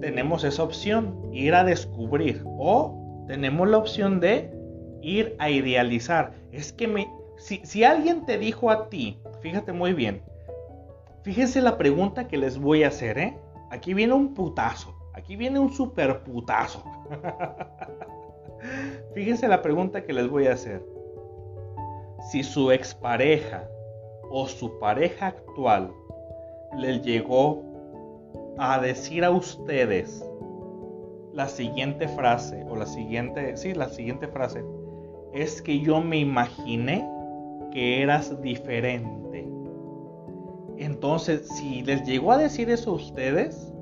[0.01, 4.51] Tenemos esa opción, ir a descubrir o tenemos la opción de
[5.01, 6.33] ir a idealizar.
[6.51, 10.21] Es que si, si alguien te dijo a ti, fíjate muy bien,
[11.23, 13.37] fíjense la pregunta que les voy a hacer, ¿eh?
[13.69, 16.83] Aquí viene un putazo, aquí viene un super putazo.
[19.13, 20.85] Fíjense la pregunta que les voy a hacer.
[22.29, 23.67] Si su expareja
[24.29, 25.91] o su pareja actual
[26.77, 27.70] les llegó
[28.57, 30.25] a decir a ustedes
[31.33, 34.63] la siguiente frase o la siguiente, sí, la siguiente frase
[35.33, 37.07] es que yo me imaginé
[37.71, 39.47] que eras diferente.
[40.77, 43.73] Entonces, si les llegó a decir eso a ustedes,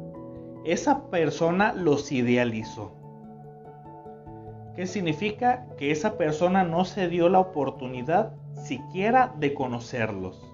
[0.65, 2.91] esa persona los idealizó.
[4.75, 5.65] ¿Qué significa?
[5.77, 10.45] Que esa persona no se dio la oportunidad siquiera de conocerlos.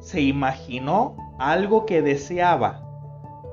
[0.00, 2.87] Se imaginó algo que deseaba,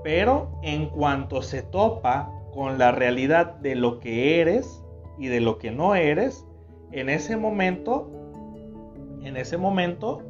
[0.06, 4.86] pero en cuanto se topa con la realidad de lo que eres
[5.18, 6.46] y de lo que no eres,
[6.92, 8.12] en ese momento,
[9.24, 10.22] en ese momento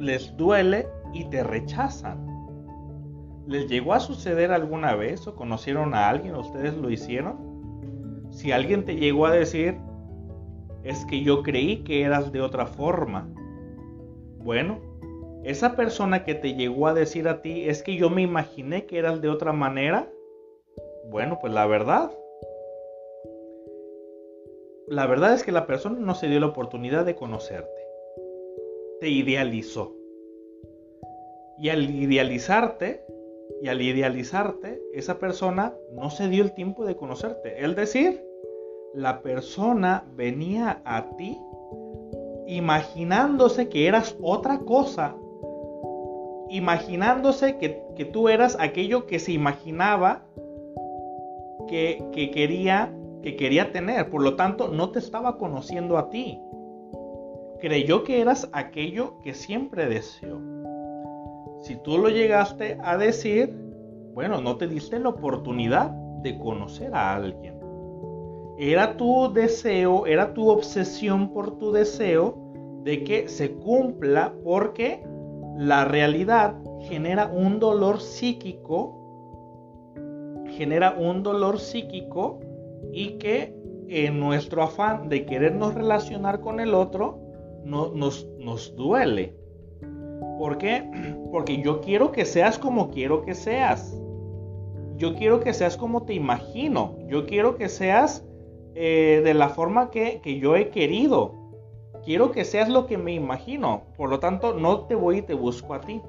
[0.00, 2.18] les duele y te rechazan.
[3.46, 8.26] ¿Les llegó a suceder alguna vez o conocieron a alguien, ustedes lo hicieron?
[8.30, 9.78] Si alguien te llegó a decir,
[10.82, 13.28] es que yo creí que eras de otra forma.
[14.38, 14.80] Bueno,
[15.46, 18.98] esa persona que te llegó a decir a ti, es que yo me imaginé que
[18.98, 20.10] eras de otra manera.
[21.08, 22.10] Bueno, pues la verdad.
[24.88, 27.86] La verdad es que la persona no se dio la oportunidad de conocerte.
[28.98, 29.94] Te idealizó.
[31.58, 33.04] Y al idealizarte,
[33.62, 37.64] Y al idealizarte, esa persona no se dio el tiempo de conocerte.
[37.64, 38.20] Es decir,
[38.94, 41.38] la persona venía a ti
[42.48, 45.16] imaginándose que eras otra cosa,
[46.50, 50.22] imaginándose que, tú eras aquello que se imaginaba
[51.68, 52.92] que, que, quería,
[53.22, 54.10] que quería tener.
[54.10, 56.40] Por lo tanto, no te estaba conociendo a ti.
[57.60, 60.40] Creyó que eras aquello que siempre deseó.
[61.62, 63.56] Si tú lo llegaste a decir,
[64.14, 65.90] bueno, no te diste la oportunidad
[66.22, 67.58] de conocer a alguien.
[68.58, 72.38] Era tu deseo, era tu obsesión por tu deseo
[72.84, 75.02] de que se cumpla porque
[75.56, 79.94] la realidad genera un dolor psíquico,
[80.48, 82.40] genera un dolor psíquico
[82.92, 83.54] y que
[83.88, 87.20] en nuestro afán de querernos relacionar con el otro
[87.64, 89.34] no, nos, duele.
[90.38, 90.88] ¿Por qué?
[91.32, 93.98] Porque yo quiero que seas como quiero que seas.
[94.96, 96.98] Yo quiero que seas como te imagino.
[97.08, 98.26] Yo quiero que seas
[98.74, 101.45] eh, de la forma que yo he querido.
[102.06, 103.82] Quiero que seas lo que me imagino.
[103.96, 106.00] Por lo tanto, no te voy y te busco a ti.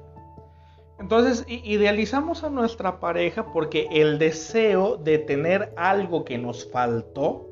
[1.00, 7.48] Entonces, idealizamos a nuestra pareja porque el deseo de tener algo que nos faltó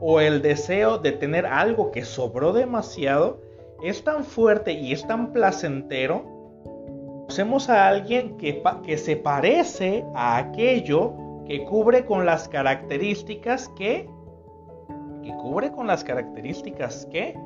[0.00, 3.42] o el deseo de tener algo que sobró demasiado
[3.82, 6.24] es tan fuerte y es tan placentero,
[7.20, 11.12] conocemos a alguien que, que se parece a aquello
[11.46, 14.08] que cubre con las características que,
[15.22, 17.38] que cubre con las características que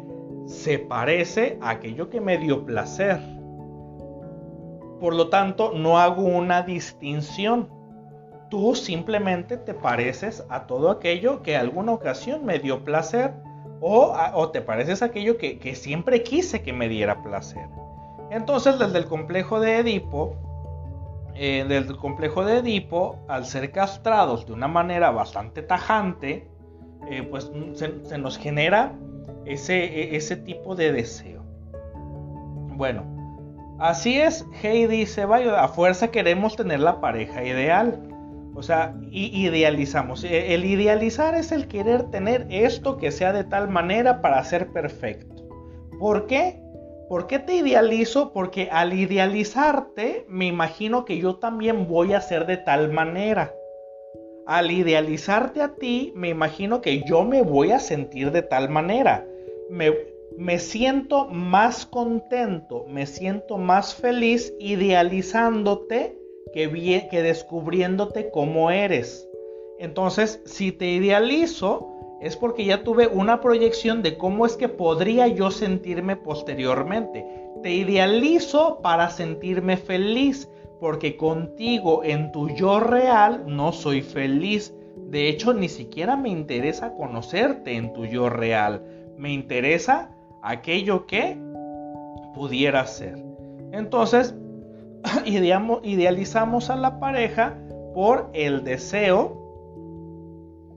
[0.47, 3.20] se parece a aquello que me dio placer.
[5.01, 7.68] Por lo tanto, no hago una distinción.
[8.51, 13.34] Tú simplemente te pareces a todo aquello que alguna ocasión me dio placer
[13.84, 17.66] o, te pareces aquello que, siempre quise que me diera placer.
[18.30, 20.36] Entonces, desde el complejo de Edipo,
[21.34, 26.49] eh, desde el complejo de Edipo, al ser castrados de una manera bastante tajante,
[27.11, 28.95] eh, pues se, nos genera
[29.47, 31.43] ese, e, ese tipo de deseo.
[32.76, 33.05] Bueno,
[33.78, 38.01] así es, Heidi dice, vaya, a fuerza queremos tener la pareja ideal.
[38.55, 40.24] O sea, idealizamos.
[40.24, 44.68] E, el idealizar es el querer tener esto que sea de tal manera para ser
[44.72, 45.47] perfecto.
[45.99, 46.62] ¿Por qué?
[47.09, 48.32] ¿Por qué te idealizo?
[48.32, 53.55] Porque al idealizarte me imagino que yo también voy a ser de tal manera.
[54.47, 59.26] Al idealizarte a ti me imagino que yo me voy a sentir de tal manera.
[59.73, 66.18] Me, siento más contento, me siento más feliz idealizándote
[66.53, 69.27] que, que descubriéndote cómo eres.
[69.79, 71.89] Entonces, si te idealizo,
[72.20, 77.27] es porque ya tuve una proyección de cómo es que podría yo sentirme posteriormente.
[77.62, 80.49] Te idealizo para sentirme feliz,
[80.81, 84.75] porque contigo en tu yo real no soy feliz.
[85.09, 88.85] De hecho, ni siquiera me interesa conocerte en tu yo real.
[89.17, 90.11] Me interesa
[90.43, 91.37] aquello que
[92.35, 93.17] pudiera ser.
[93.73, 94.35] Entonces,
[95.25, 97.57] idealizamos a la pareja
[97.95, 99.41] por el deseo,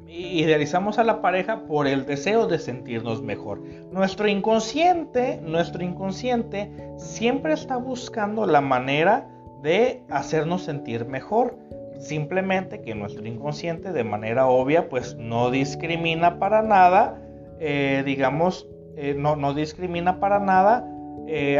[0.07, 3.61] idealizamos a la pareja por el deseo de sentirnos mejor.
[3.91, 9.29] Nuestro inconsciente, nuestro inconsciente siempre está buscando la manera
[9.61, 11.57] de hacernos sentir mejor.
[11.99, 17.21] Simplemente que nuestro inconsciente de manera obvia pues no discrimina para nada,
[17.59, 20.89] eh, digamos, eh, no, no discrimina para nada
[21.27, 21.59] eh,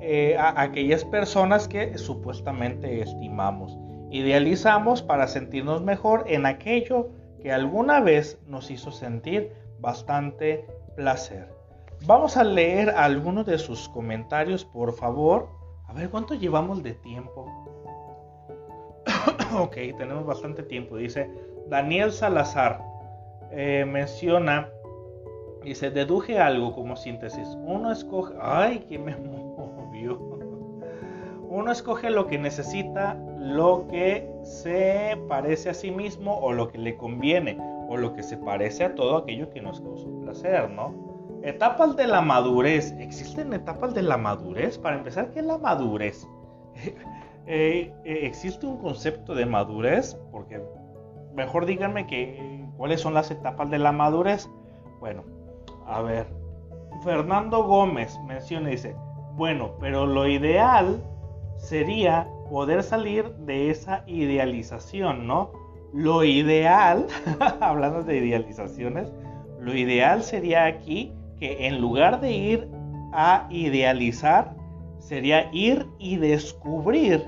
[0.00, 3.78] eh, a, aquellas personas que supuestamente estimamos.
[4.10, 7.10] Idealizamos para sentirnos mejor en aquello
[7.40, 10.66] que alguna vez nos hizo sentir bastante
[10.96, 11.48] placer.
[12.06, 15.48] Vamos a leer algunos de sus comentarios, por favor.
[15.86, 17.46] A ver, ¿cuánto llevamos de tiempo?
[19.58, 20.96] ok, tenemos bastante tiempo.
[20.96, 21.30] Dice
[21.68, 22.82] Daniel Salazar.
[23.86, 24.68] Menciona
[25.74, 27.48] se deduje algo como síntesis.
[27.64, 28.34] Uno escoge.
[28.40, 30.18] ¡Ay, que me movió!
[31.48, 36.78] Uno escoge lo que necesita, lo que se parece a sí mismo o lo que
[36.78, 37.56] le conviene,
[37.88, 40.92] o lo que se parece a todo aquello que nos causa placer, ¿no?
[41.42, 42.92] Etapas de la madurez.
[42.98, 44.78] ¿Existen etapas de la madurez?
[44.78, 46.26] Para empezar, ¿qué es la madurez?
[47.46, 50.14] Eh, eh, ¿Existe un concepto de madurez?
[50.32, 50.62] Porque
[51.34, 54.48] mejor díganme que, cuáles son las etapas de la madurez.
[54.98, 55.24] Bueno,
[55.86, 56.26] a ver,
[57.02, 58.96] Fernando Gómez menciona y dice,
[59.36, 61.02] bueno, pero lo ideal
[61.56, 65.52] sería poder salir de esa idealización, ¿no?
[65.92, 67.06] Lo ideal,
[67.60, 69.12] hablando de idealizaciones,
[69.60, 72.68] lo ideal sería aquí que en lugar de ir
[73.12, 74.54] a idealizar,
[74.98, 77.24] sería ir y descubrir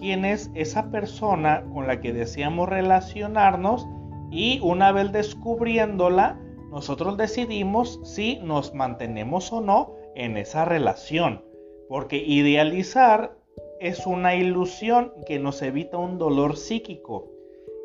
[0.00, 3.86] quién es esa persona con la que deseamos relacionarnos
[4.30, 6.38] y una vez descubriéndola,
[6.70, 11.44] nosotros decidimos si nos mantenemos o no en esa relación.
[11.88, 13.36] Porque idealizar
[13.80, 17.30] es una ilusión que nos evita un dolor psíquico.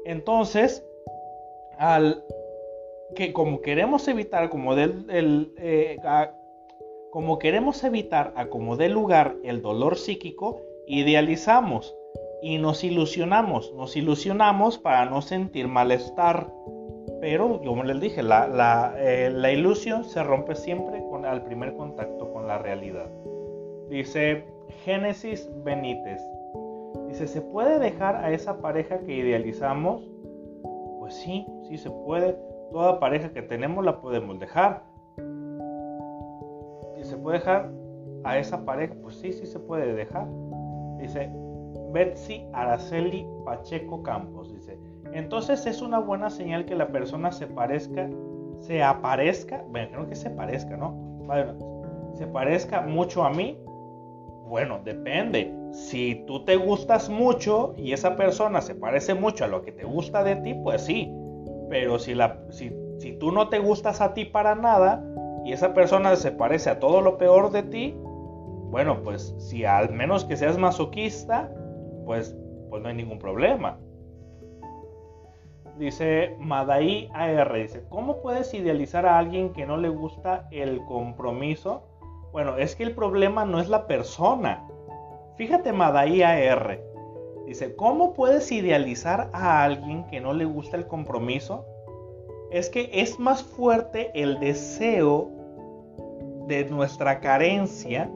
[0.05, 0.85] Entonces,
[1.77, 2.23] al
[3.15, 5.97] que como queremos evitar como del eh,
[7.11, 11.95] como queremos evitar a como dé lugar el dolor psíquico, idealizamos
[12.41, 16.51] y nos ilusionamos, nos ilusionamos para no sentir malestar.
[17.23, 22.47] Pero, como les dije, la, eh, ilusión se rompe siempre con, al primer contacto con
[22.47, 23.09] la realidad.
[23.89, 24.43] Dice
[24.83, 26.21] Génesis Benítez.
[27.07, 30.05] Dice, ¿se puede dejar a esa pareja que idealizamos?
[30.99, 32.37] Pues sí, sí se puede.
[32.73, 34.83] Toda pareja que tenemos la podemos dejar.
[36.99, 37.71] ¿Y se puede dejar
[38.25, 38.95] a esa pareja?
[39.01, 40.27] Pues sí, sí se puede dejar.
[40.97, 41.31] Dice
[41.93, 44.53] Betsy Araceli Pacheco Campos.
[44.53, 44.77] Dice,
[45.15, 48.09] entonces es una buena señal que la persona se parezca,
[48.59, 51.13] se aparezca, bueno, creo que se parezca, ¿no?
[52.15, 53.57] se parezca mucho a mí.
[54.47, 55.53] Bueno, depende.
[55.71, 59.83] Si tú te gustas mucho y esa persona se parece mucho a lo que te
[59.83, 61.11] gusta de ti, pues sí.
[61.69, 62.15] Pero si,
[63.19, 65.03] tú no te gustas a ti para nada
[65.43, 67.95] y esa persona se parece a todo lo peor de ti,
[68.69, 71.51] bueno, pues si al menos que seas masoquista,
[72.05, 72.35] pues,
[72.69, 73.79] pues no hay ningún problema.
[75.77, 81.83] Dice Madai AR, dice, ¿cómo puedes idealizar a alguien que no le gusta el compromiso?
[82.31, 84.67] Bueno, es que el problema no es la persona.
[85.35, 86.79] Fíjate Madai AR,
[87.47, 91.65] dice, ¿cómo puedes idealizar a alguien que no le gusta el compromiso?
[92.51, 95.31] Es que es más fuerte el deseo
[96.47, 98.11] de nuestra carencia,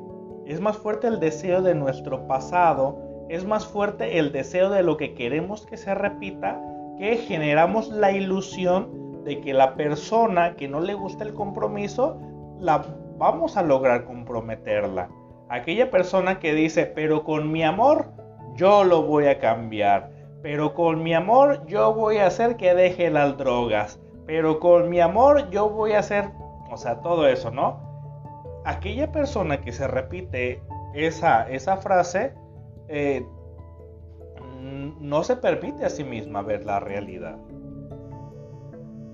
[0.46, 4.96] es más fuerte el deseo de nuestro pasado, es más fuerte el deseo de lo
[4.96, 6.62] que queremos que se repita
[6.98, 12.20] que generamos la ilusión de que la persona que no le gusta el compromiso,
[12.60, 12.86] la
[13.18, 15.10] vamos a lograr comprometerla.
[15.50, 18.12] Aquella persona que dice, pero con mi amor
[18.56, 23.10] yo lo voy a cambiar, pero con mi amor yo voy a hacer que deje
[23.10, 26.30] las drogas, pero con mi amor yo voy a hacer,
[26.70, 27.86] o sea, todo eso, ¿no?
[28.66, 30.62] Aquella persona que se repite
[30.94, 32.34] esa, esa frase,
[32.90, 33.26] eh,
[34.58, 37.38] no se permite a sí misma ver la realidad.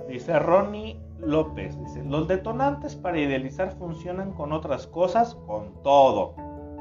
[0.08, 6.36] Dice Ronnie López, dice, los detonantes para idealizar funcionan con otras cosas, con todo.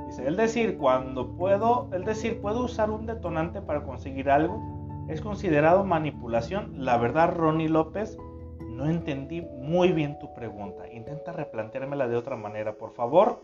[0.06, 4.60] Dice, el decir, cuando puedo, el decir, puedo usar un detonante para conseguir algo,
[5.08, 6.84] es considerado manipulación.
[6.84, 8.18] La verdad, Ronnie López,
[8.60, 10.90] no entendí muy bien tu pregunta.
[10.92, 13.42] Intenta replanteármela de otra manera, por favor.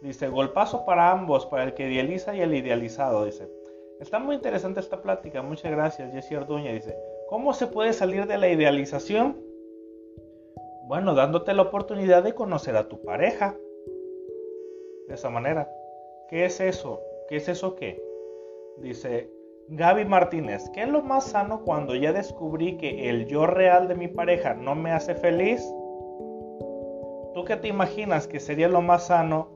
[0.00, 3.24] Dice, golpazo para ambos, para el que idealiza y el idealizado.
[3.24, 3.50] Dice,
[4.00, 5.42] está muy interesante esta plática.
[5.42, 6.72] Muchas gracias, Jessy Orduña.
[6.72, 6.96] Dice,
[7.28, 9.36] ¿cómo se puede salir de la idealización?
[10.86, 13.56] Bueno, dándote la oportunidad de conocer a tu pareja.
[15.08, 15.70] De esa manera.
[16.28, 17.00] ¿Qué es eso?
[17.28, 18.02] ¿Qué es eso qué?
[18.78, 19.30] Dice
[19.68, 23.94] Gaby Martínez, ¿qué es lo más sano cuando ya descubrí que el yo real de
[23.94, 25.62] mi pareja no me hace feliz?
[27.34, 29.48] ¿Tú qué te imaginas que sería lo más sano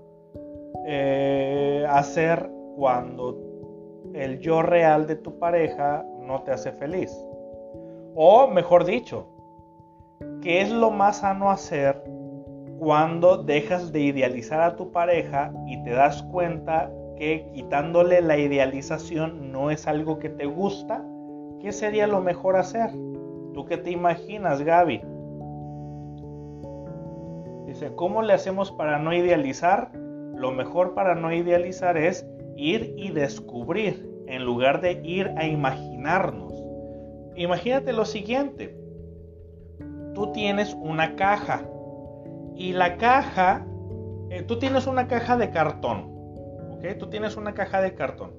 [0.86, 3.51] eh, hacer cuando
[4.14, 7.10] el yo real de tu pareja no te hace feliz.
[8.14, 9.28] O mejor dicho,
[10.42, 12.02] ¿qué es lo más sano hacer
[12.78, 19.52] cuando dejas de idealizar a tu pareja y te das cuenta que quitándole la idealización
[19.52, 21.04] no es algo que te gusta?
[21.60, 22.90] ¿Qué sería lo mejor hacer?
[23.54, 25.02] ¿Tú qué te imaginas, Gaby?
[27.66, 29.90] Dice, ¿cómo le hacemos para no idealizar?
[30.42, 36.52] lo mejor para no idealizar es ir y descubrir en lugar de ir a imaginarnos.
[37.36, 38.76] Imagínate lo siguiente.
[40.14, 41.66] Tú tienes una caja
[42.54, 43.66] y la caja,
[44.30, 46.10] eh, tú tienes una caja de cartón.
[46.70, 46.98] ¿Ok?
[46.98, 48.32] Tú tienes una caja de cartón.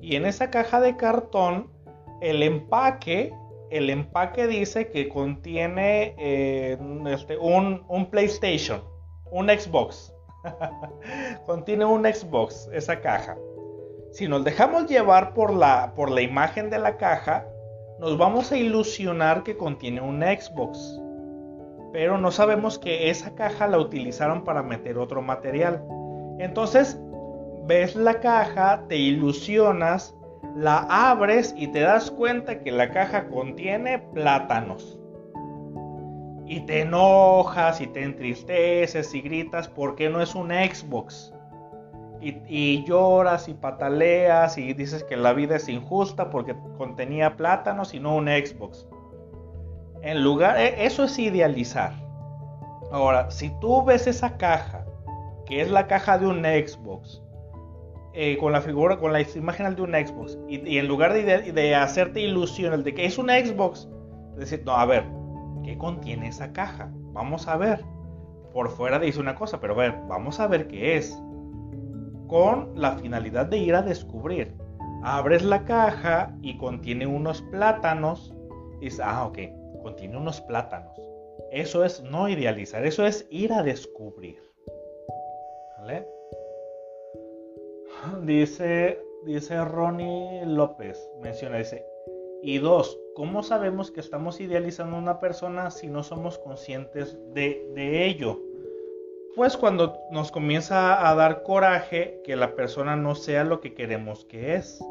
[0.00, 1.70] Y en esa caja de cartón,
[2.20, 3.32] el empaque,
[3.70, 8.82] el empaque dice que contiene eh, este, un, un PlayStation,
[9.30, 10.14] un Xbox.
[11.46, 13.36] Contiene un Xbox, esa caja.
[14.12, 17.46] Si nos dejamos llevar por la, por la imagen de la caja,
[18.00, 21.00] nos vamos a ilusionar que contiene un Xbox.
[21.92, 25.84] Pero no sabemos que esa caja la utilizaron para meter otro material.
[26.38, 26.98] Entonces,
[27.66, 30.14] ves la caja, te ilusionas,
[30.56, 34.98] la abres y te das cuenta que la caja contiene plátanos
[36.50, 41.32] y te enojas y te entristeces y gritas porque no es un Xbox.
[42.20, 48.00] Y, lloras y pataleas y dices que la vida es injusta porque contenía plátanos y
[48.00, 48.86] no un Xbox.
[50.02, 51.92] En lugar, e, eso es idealizar.
[52.92, 54.84] Ahora, si tú ves esa caja,
[55.46, 57.22] que es la caja de un Xbox,
[58.12, 61.74] eh, con la figura, con la imagen de un Xbox, y, en lugar de, de,
[61.74, 63.88] hacerte ilusiones de que es un Xbox,
[64.36, 65.04] decir, no, a ver,
[65.64, 66.90] ¿qué contiene esa caja?
[67.12, 67.84] Vamos a ver.
[68.52, 71.16] Por fuera dice una cosa, pero a ver, vamos a ver qué es
[72.30, 74.54] con la finalidad de ir a descubrir.
[75.02, 78.32] Abres la caja y contiene unos plátanos.
[78.80, 79.38] Y dices, ah, ok,
[79.82, 80.96] contiene unos plátanos.
[81.50, 84.40] Eso es no idealizar, eso es ir a descubrir.
[85.78, 86.06] ¿Vale?
[88.22, 91.84] Dice, dice Ronnie López, menciona, dice,
[92.42, 97.68] y dos, ¿cómo sabemos que estamos idealizando a una persona si no somos conscientes de,
[97.74, 98.40] de ello?
[99.36, 104.24] Pues cuando nos comienza a dar coraje que la persona no sea lo que queremos
[104.24, 104.84] que es.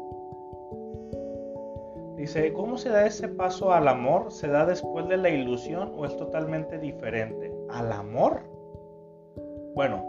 [2.16, 4.30] Dice, ¿cómo se da ese paso al amor?
[4.30, 7.50] ¿Se da después de la ilusión o es totalmente diferente?
[7.70, 8.42] ¿Al amor?
[9.74, 10.04] Bueno,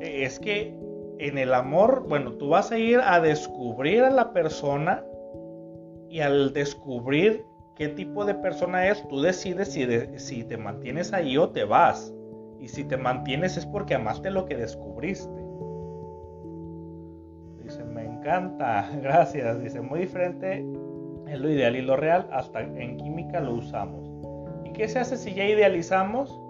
[0.00, 0.78] es que
[1.18, 5.04] en el amor, bueno, tú vas a ir a descubrir a la persona
[6.08, 7.44] y al descubrir
[7.74, 9.86] qué tipo de persona es, tú decides si,
[10.18, 12.12] si te mantienes ahí o te vas.
[12.60, 15.32] Y si te mantienes es porque amaste lo que descubriste.
[17.62, 19.60] Dice, me encanta, gracias.
[19.60, 20.64] Dice, muy diferente
[21.28, 24.10] es lo ideal y lo real, hasta en química lo usamos.
[24.64, 26.40] ¿Y qué se hace si ya idealizamos?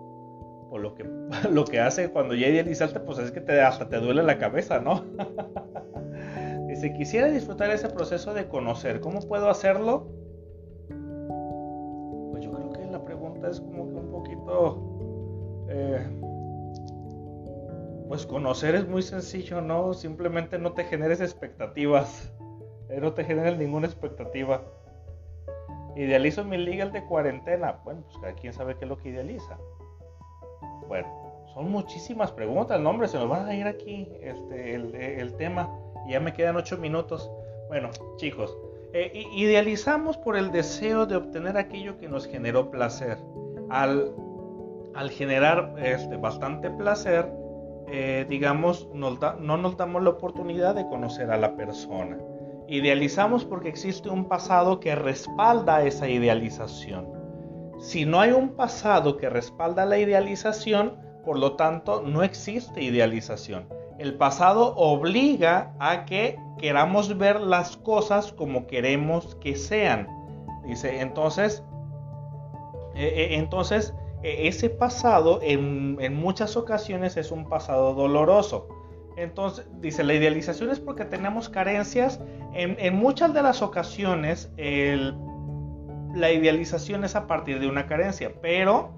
[0.71, 1.05] Pues lo que,
[1.51, 4.81] lo que hace cuando ya idealizaste, pues es que te, hasta te duele la cabeza,
[4.81, 5.05] ¿no?
[6.69, 9.01] Dice, quisiera disfrutar ese proceso de conocer.
[9.01, 10.07] ¿Cómo puedo hacerlo?
[12.31, 14.88] Pues yo creo que la pregunta es como que un poquito
[15.69, 16.07] eh,
[18.09, 19.93] pues conocer es muy sencillo, ¿no?
[19.93, 22.33] Simplemente no te generes expectativas.
[22.89, 24.62] Eh, no te generes ninguna expectativa.
[25.95, 27.81] ¿Idealizo mi legal de cuarentena?
[27.85, 29.59] Bueno, pues cada quien sabe qué es lo que idealiza.
[30.87, 31.09] Bueno,
[31.53, 35.69] son muchísimas preguntas, no hombre, se nos van a ir aquí este, el, tema.
[36.09, 37.31] Ya me quedan ocho minutos.
[37.69, 38.57] Bueno, chicos,
[38.95, 43.19] eh, idealizamos por el deseo de obtener aquello que nos generó placer.
[43.69, 44.14] Al
[44.99, 47.33] al generar este, bastante placer,
[47.87, 52.19] eh, digamos, no nos damos la oportunidad de conocer a la persona.
[52.67, 57.07] Idealizamos porque existe un pasado que respalda esa idealización.
[57.79, 63.69] Si no hay un pasado que respalda la idealización, por lo tanto, no existe idealización.
[64.01, 70.09] El pasado obliga a que queramos ver las cosas como queremos que sean.
[70.65, 71.63] Dice, entonces,
[72.97, 78.69] eh, eh, entonces, ese pasado en, muchas ocasiones es un pasado doloroso.
[79.16, 82.21] Entonces, dice, la idealización es porque tenemos carencias.
[82.55, 84.53] En, muchas de las ocasiones,
[86.14, 88.91] la idealización es a partir de una carencia, pero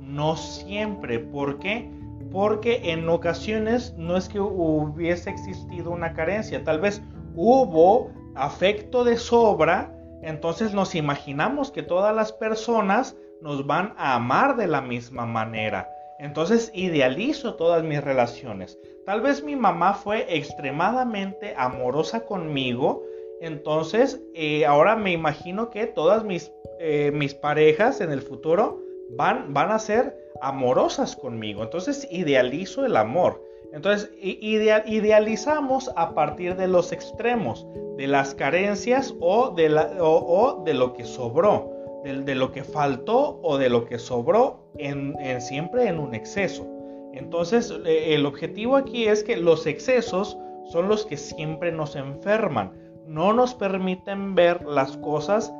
[0.00, 1.18] no siempre.
[1.18, 1.90] ¿Por qué?
[2.30, 7.02] Porque en ocasiones no es que hubiese existido una carencia, tal vez
[7.36, 14.56] hubo afecto de sobra, entonces nos imaginamos que todas las personas nos van a amar
[14.56, 15.90] de la misma manera.
[16.18, 18.78] Entonces idealizo todas mis relaciones.
[19.04, 23.04] Tal vez mi mamá fue extremadamente amorosa conmigo.
[23.42, 28.80] Entonces eh, ahora me imagino que todas mis, eh, mis parejas en el futuro
[29.10, 31.62] van, van a ser amorosas conmigo.
[31.62, 33.44] Entonces idealizo el amor.
[33.74, 37.66] Entonces idealizamos a partir de los extremos,
[37.98, 41.73] de las carencias o de, la, o de lo que sobró
[42.04, 46.66] de, lo que faltó o de lo que sobró en, siempre en un exceso.
[47.14, 50.36] Entonces eh, el objetivo aquí es que los excesos
[50.66, 52.72] son los que siempre nos enferman,
[53.06, 55.52] no nos permiten ver las cosas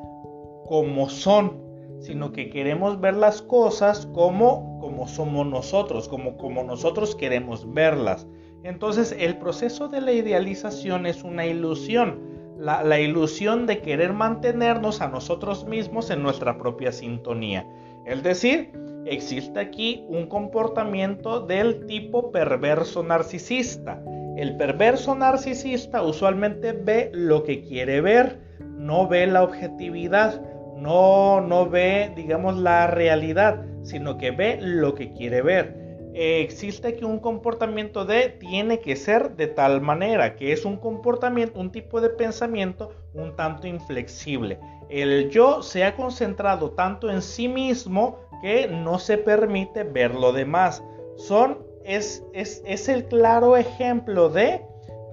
[0.67, 1.63] como son,
[2.01, 8.27] sino que queremos ver las cosas como, como somos nosotros, como, como nosotros queremos verlas.
[8.65, 12.19] Entonces el proceso de la idealización es una ilusión
[12.59, 17.67] la, ilusión de querer mantenernos a nosotros mismos en nuestra propia sintonía.
[18.07, 18.73] Es decir,
[19.07, 24.03] existe aquí un comportamiento del tipo perverso narcisista.
[24.37, 30.43] El perverso narcisista usualmente ve lo que quiere ver, no ve la objetividad,
[30.77, 35.84] no, no ve, digamos, la realidad, sino que ve lo que quiere ver.
[36.17, 41.59] Existe aquí un comportamiento de tiene que ser de tal manera, que es un comportamiento,
[41.59, 44.61] un tipo de pensamiento un tanto inflexible.
[44.89, 50.33] El yo se ha concentrado tanto en sí mismo que no se permite ver lo
[50.33, 50.85] demás.
[51.17, 54.62] Son es, es, es el claro ejemplo de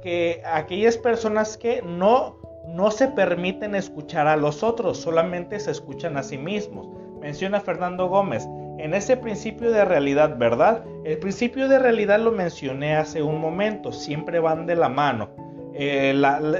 [0.01, 2.37] que aquellas personas que no,
[2.67, 6.87] no se permiten escuchar a los otros, solamente se escuchan a sí mismos.
[7.19, 8.47] Menciona Fernando Gómez,
[8.81, 10.83] en ese principio de realidad, ¿verdad?
[11.03, 15.29] El principio de realidad lo mencioné hace un momento, siempre van de la mano.
[15.73, 16.11] Eh,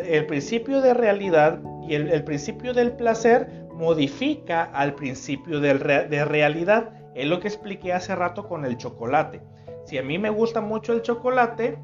[0.08, 6.92] el principio de realidad y el, principio del placer modifica al principio de, de realidad.
[7.16, 9.42] Es lo que expliqué hace rato con el chocolate.
[9.86, 11.78] Si a mí me gusta mucho el chocolate,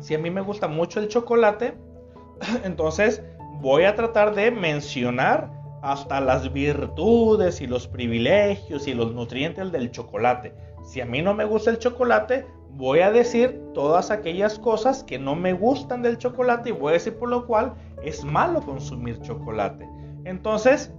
[0.00, 1.74] si a mí me gusta mucho el chocolate,
[2.64, 3.24] entonces
[3.60, 5.50] voy a tratar de mencionar
[5.86, 10.52] hasta las virtudes y los privilegios y los nutrientes del chocolate.
[10.82, 15.16] Si a mí no me gusta el chocolate, voy a decir todas aquellas cosas que
[15.16, 19.20] no me gustan del chocolate y voy a decir por lo cual es malo consumir
[19.20, 19.88] chocolate.
[20.24, 20.92] Entonces,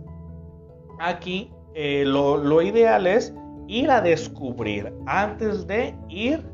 [0.99, 3.35] aquí eh, lo, ideal es
[3.67, 6.49] ir a descubrir antes de ir,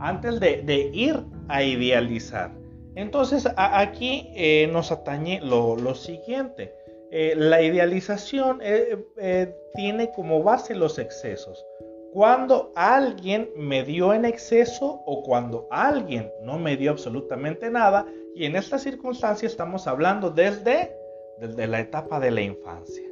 [0.00, 2.56] antes de, ir a idealizar.
[2.94, 6.77] Entonces, aquí eh, nos atañe lo siguiente.
[7.10, 11.64] Eh, la idealización eh, eh, tiene como base los excesos.
[12.12, 18.44] Cuando alguien me dio en exceso o cuando alguien no me dio absolutamente nada, y
[18.44, 20.96] en esta circunstancia estamos hablando desde,
[21.38, 23.06] desde la etapa de la infancia,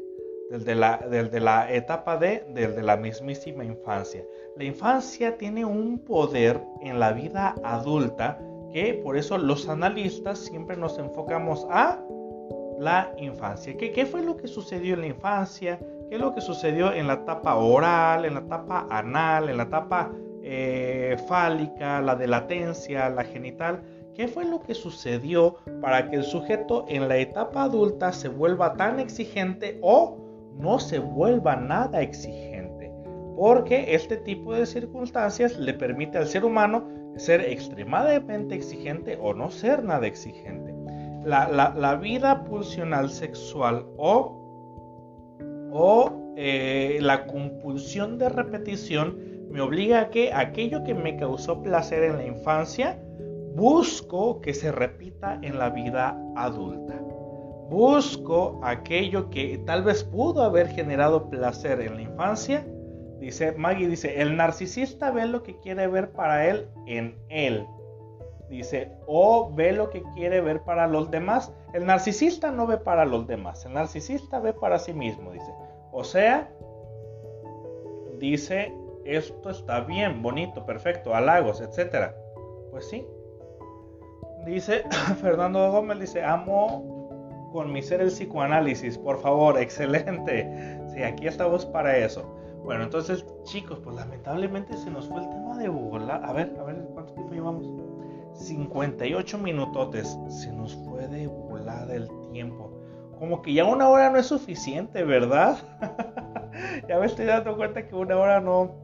[0.51, 4.25] desde la, desde la etapa de, desde la mismísima infancia.
[4.57, 8.39] La infancia tiene un poder en la vida adulta
[8.73, 12.03] que por eso los analistas siempre nos enfocamos a
[12.79, 13.77] la infancia.
[13.77, 15.79] ¿Qué, ¿Qué, fue lo que sucedió en la infancia?
[16.09, 19.65] ¿Qué es lo que sucedió en la etapa oral, en la etapa anal, en la
[19.65, 20.13] etapa
[20.43, 23.83] eh, fálica, la de latencia, la genital?
[24.15, 28.75] ¿Qué fue lo que sucedió para que el sujeto en la etapa adulta se vuelva
[28.75, 30.19] tan exigente o
[30.59, 32.93] no se vuelva nada exigente?
[33.37, 39.51] Porque este tipo de circunstancias le permite al ser humano ser extremadamente exigente o no
[39.51, 40.76] ser nada exigente
[41.27, 49.19] la, vida pulsional sexual o, o eh, la compulsión de repetición
[49.51, 53.01] me obliga a que aquello que me causó placer en la infancia,
[53.55, 56.95] busco que se repita en la vida adulta.
[57.71, 62.67] Busco aquello que tal vez pudo haber generado placer en la infancia.
[63.19, 67.67] Dice Maggie, dice, el narcisista ve lo que quiere ver para él en él.
[68.49, 71.53] Dice, o ve lo que quiere ver para los demás.
[71.73, 75.53] El narcisista no ve para los demás, el narcisista ve para sí mismo, dice.
[75.91, 76.49] O sea,
[78.19, 78.73] dice,
[79.05, 82.13] esto está bien, bonito, perfecto, halagos, etc.
[82.71, 83.07] Pues sí.
[84.45, 84.85] Dice
[85.21, 90.79] Fernando Gómez, dice, amo con mi ser el psicoanálisis, por favor, excelente.
[90.93, 92.33] Sí, aquí estamos para eso.
[92.65, 96.25] Bueno, entonces, chicos, pues lamentablemente se nos fue el tema de volar.
[96.25, 97.67] A ver, a ver, ¿cuánto tiempo llevamos?
[98.37, 100.19] 58 minutotes.
[100.29, 102.73] Se nos fue de volada el tiempo.
[103.19, 105.59] Como que ya una hora no es suficiente, ¿verdad?
[106.89, 108.75] ya me estoy dando cuenta que una hora no,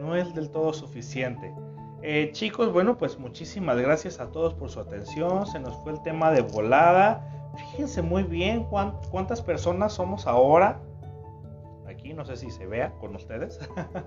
[0.00, 1.54] no es del todo suficiente.
[2.02, 5.46] Eh, chicos, bueno, pues muchísimas gracias a todos por su atención.
[5.46, 7.26] Se nos fue el tema de volada.
[7.56, 8.66] Fíjense muy bien
[9.10, 10.80] cuántas personas somos ahora
[12.00, 13.58] aquí, no sé si se vea con ustedes,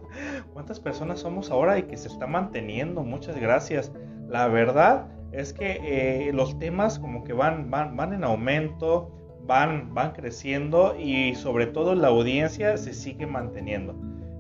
[0.54, 3.92] cuántas personas somos ahora y que se está manteniendo, muchas gracias.
[4.28, 9.12] La verdad es que eh, los temas como que van, van, van en aumento,
[9.46, 13.96] van, van creciendo y sobre todo la audiencia se sigue manteniendo.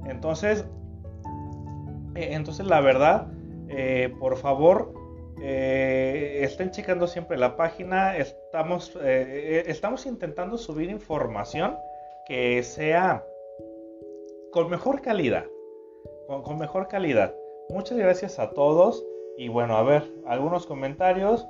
[0.05, 0.65] Entonces,
[2.15, 3.27] eh, entonces la verdad,
[3.69, 4.93] eh, por favor,
[5.41, 8.15] estén checando siempre la página.
[8.15, 11.75] Estamos, estamos intentando subir información
[12.25, 13.25] que sea
[14.53, 15.45] con mejor calidad.
[16.27, 17.35] Con, mejor calidad.
[17.69, 19.05] Muchas gracias a todos.
[19.37, 21.47] Y bueno, a ver, algunos comentarios.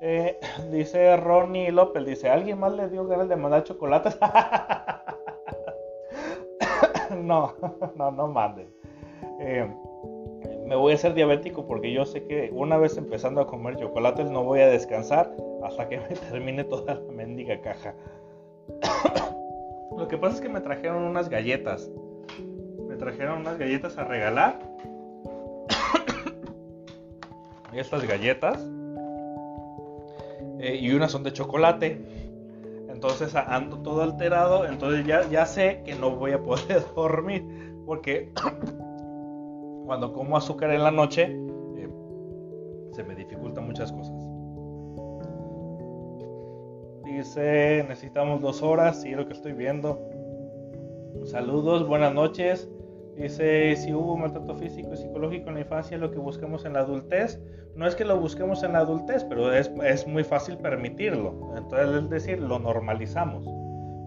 [0.00, 0.38] Eh,
[0.72, 4.18] dice Ronnie López, dice, ¿alguien más le dio ganas de mandar chocolates?
[7.16, 7.54] no,
[7.96, 8.68] no, no manden.
[9.40, 9.68] Eh,
[10.66, 14.30] me voy a hacer diabético porque yo sé que una vez empezando a comer chocolates
[14.30, 17.94] no voy a descansar hasta que me termine toda la mendiga caja.
[19.96, 21.90] Lo que pasa es que me trajeron unas galletas
[23.00, 24.60] trajeron unas galletas a regalar.
[27.72, 28.66] Estas galletas.
[30.58, 32.04] Eh, y unas son de chocolate.
[32.88, 34.66] Entonces ando todo alterado.
[34.66, 37.44] Entonces ya, ya sé que no voy a poder dormir.
[37.86, 38.32] Porque
[39.86, 41.22] cuando como azúcar en la noche
[41.76, 41.88] eh,
[42.92, 44.14] se me dificultan muchas cosas.
[47.04, 49.02] Dice, necesitamos dos horas.
[49.02, 49.98] Sí, lo que estoy viendo.
[51.24, 52.68] Saludos, buenas noches.
[53.16, 56.80] Dice, si hubo maltrato físico y psicológico en la infancia, lo que buscamos en la
[56.80, 57.40] adultez,
[57.74, 61.54] no es que lo busquemos en la adultez, pero es, es muy fácil permitirlo.
[61.56, 63.44] Entonces, es decir, lo normalizamos.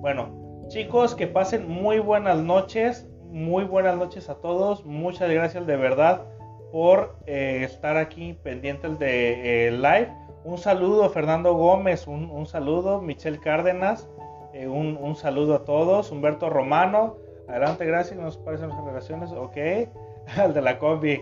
[0.01, 4.85] Bueno, chicos, que pasen muy buenas noches, muy buenas noches a todos.
[4.85, 6.25] Muchas gracias de verdad
[6.71, 10.11] por eh, estar aquí pendientes de eh, live.
[10.43, 14.09] Un saludo Fernando Gómez, un, un saludo Michelle Cárdenas,
[14.53, 16.11] eh, un, un, saludo a todos.
[16.11, 17.17] Humberto Romano,
[17.47, 18.19] adelante, gracias.
[18.19, 19.57] Nos parecen las generaciones, ok.
[20.37, 21.21] Al de la combi.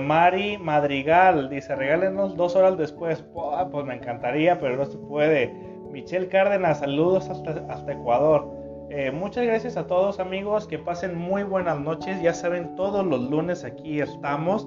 [0.00, 3.24] Mari Madrigal dice: regálenos dos horas después.
[3.70, 5.50] pues me encantaría, pero no se puede.
[5.92, 8.50] Michelle Cárdenas, saludos hasta, Ecuador.
[8.88, 12.20] Eh, muchas gracias a todos amigos, que pasen muy buenas noches.
[12.22, 14.66] Ya saben, todos los lunes aquí estamos.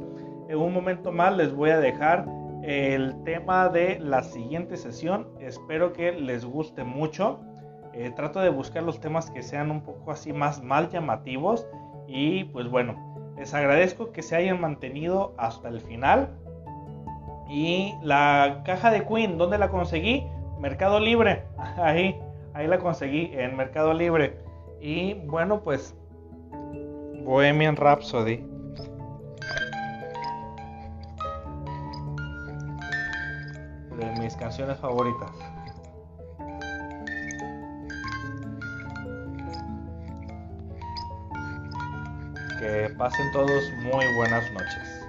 [0.50, 2.28] En un momento más les voy a dejar
[2.62, 5.28] el tema de la siguiente sesión.
[5.40, 7.40] Espero que les guste mucho.
[7.96, 11.68] Eh, trato de buscar los temas que sean un poco así más mal llamativos.
[12.08, 12.96] Y pues bueno,
[13.38, 16.30] les agradezco que se hayan mantenido hasta el final.
[17.50, 20.28] Y la caja de Queen, ¿dónde la conseguí?
[20.60, 21.43] Mercado Libre.
[21.78, 22.20] Ahí
[22.56, 24.39] Ahí la conseguí en Mercado Libre.
[24.80, 25.93] Y bueno, pues
[27.26, 28.38] Bohemian Rhapsody.
[33.98, 35.32] De mis canciones favoritas.
[42.97, 45.05] Pasen todos muy buenas noches.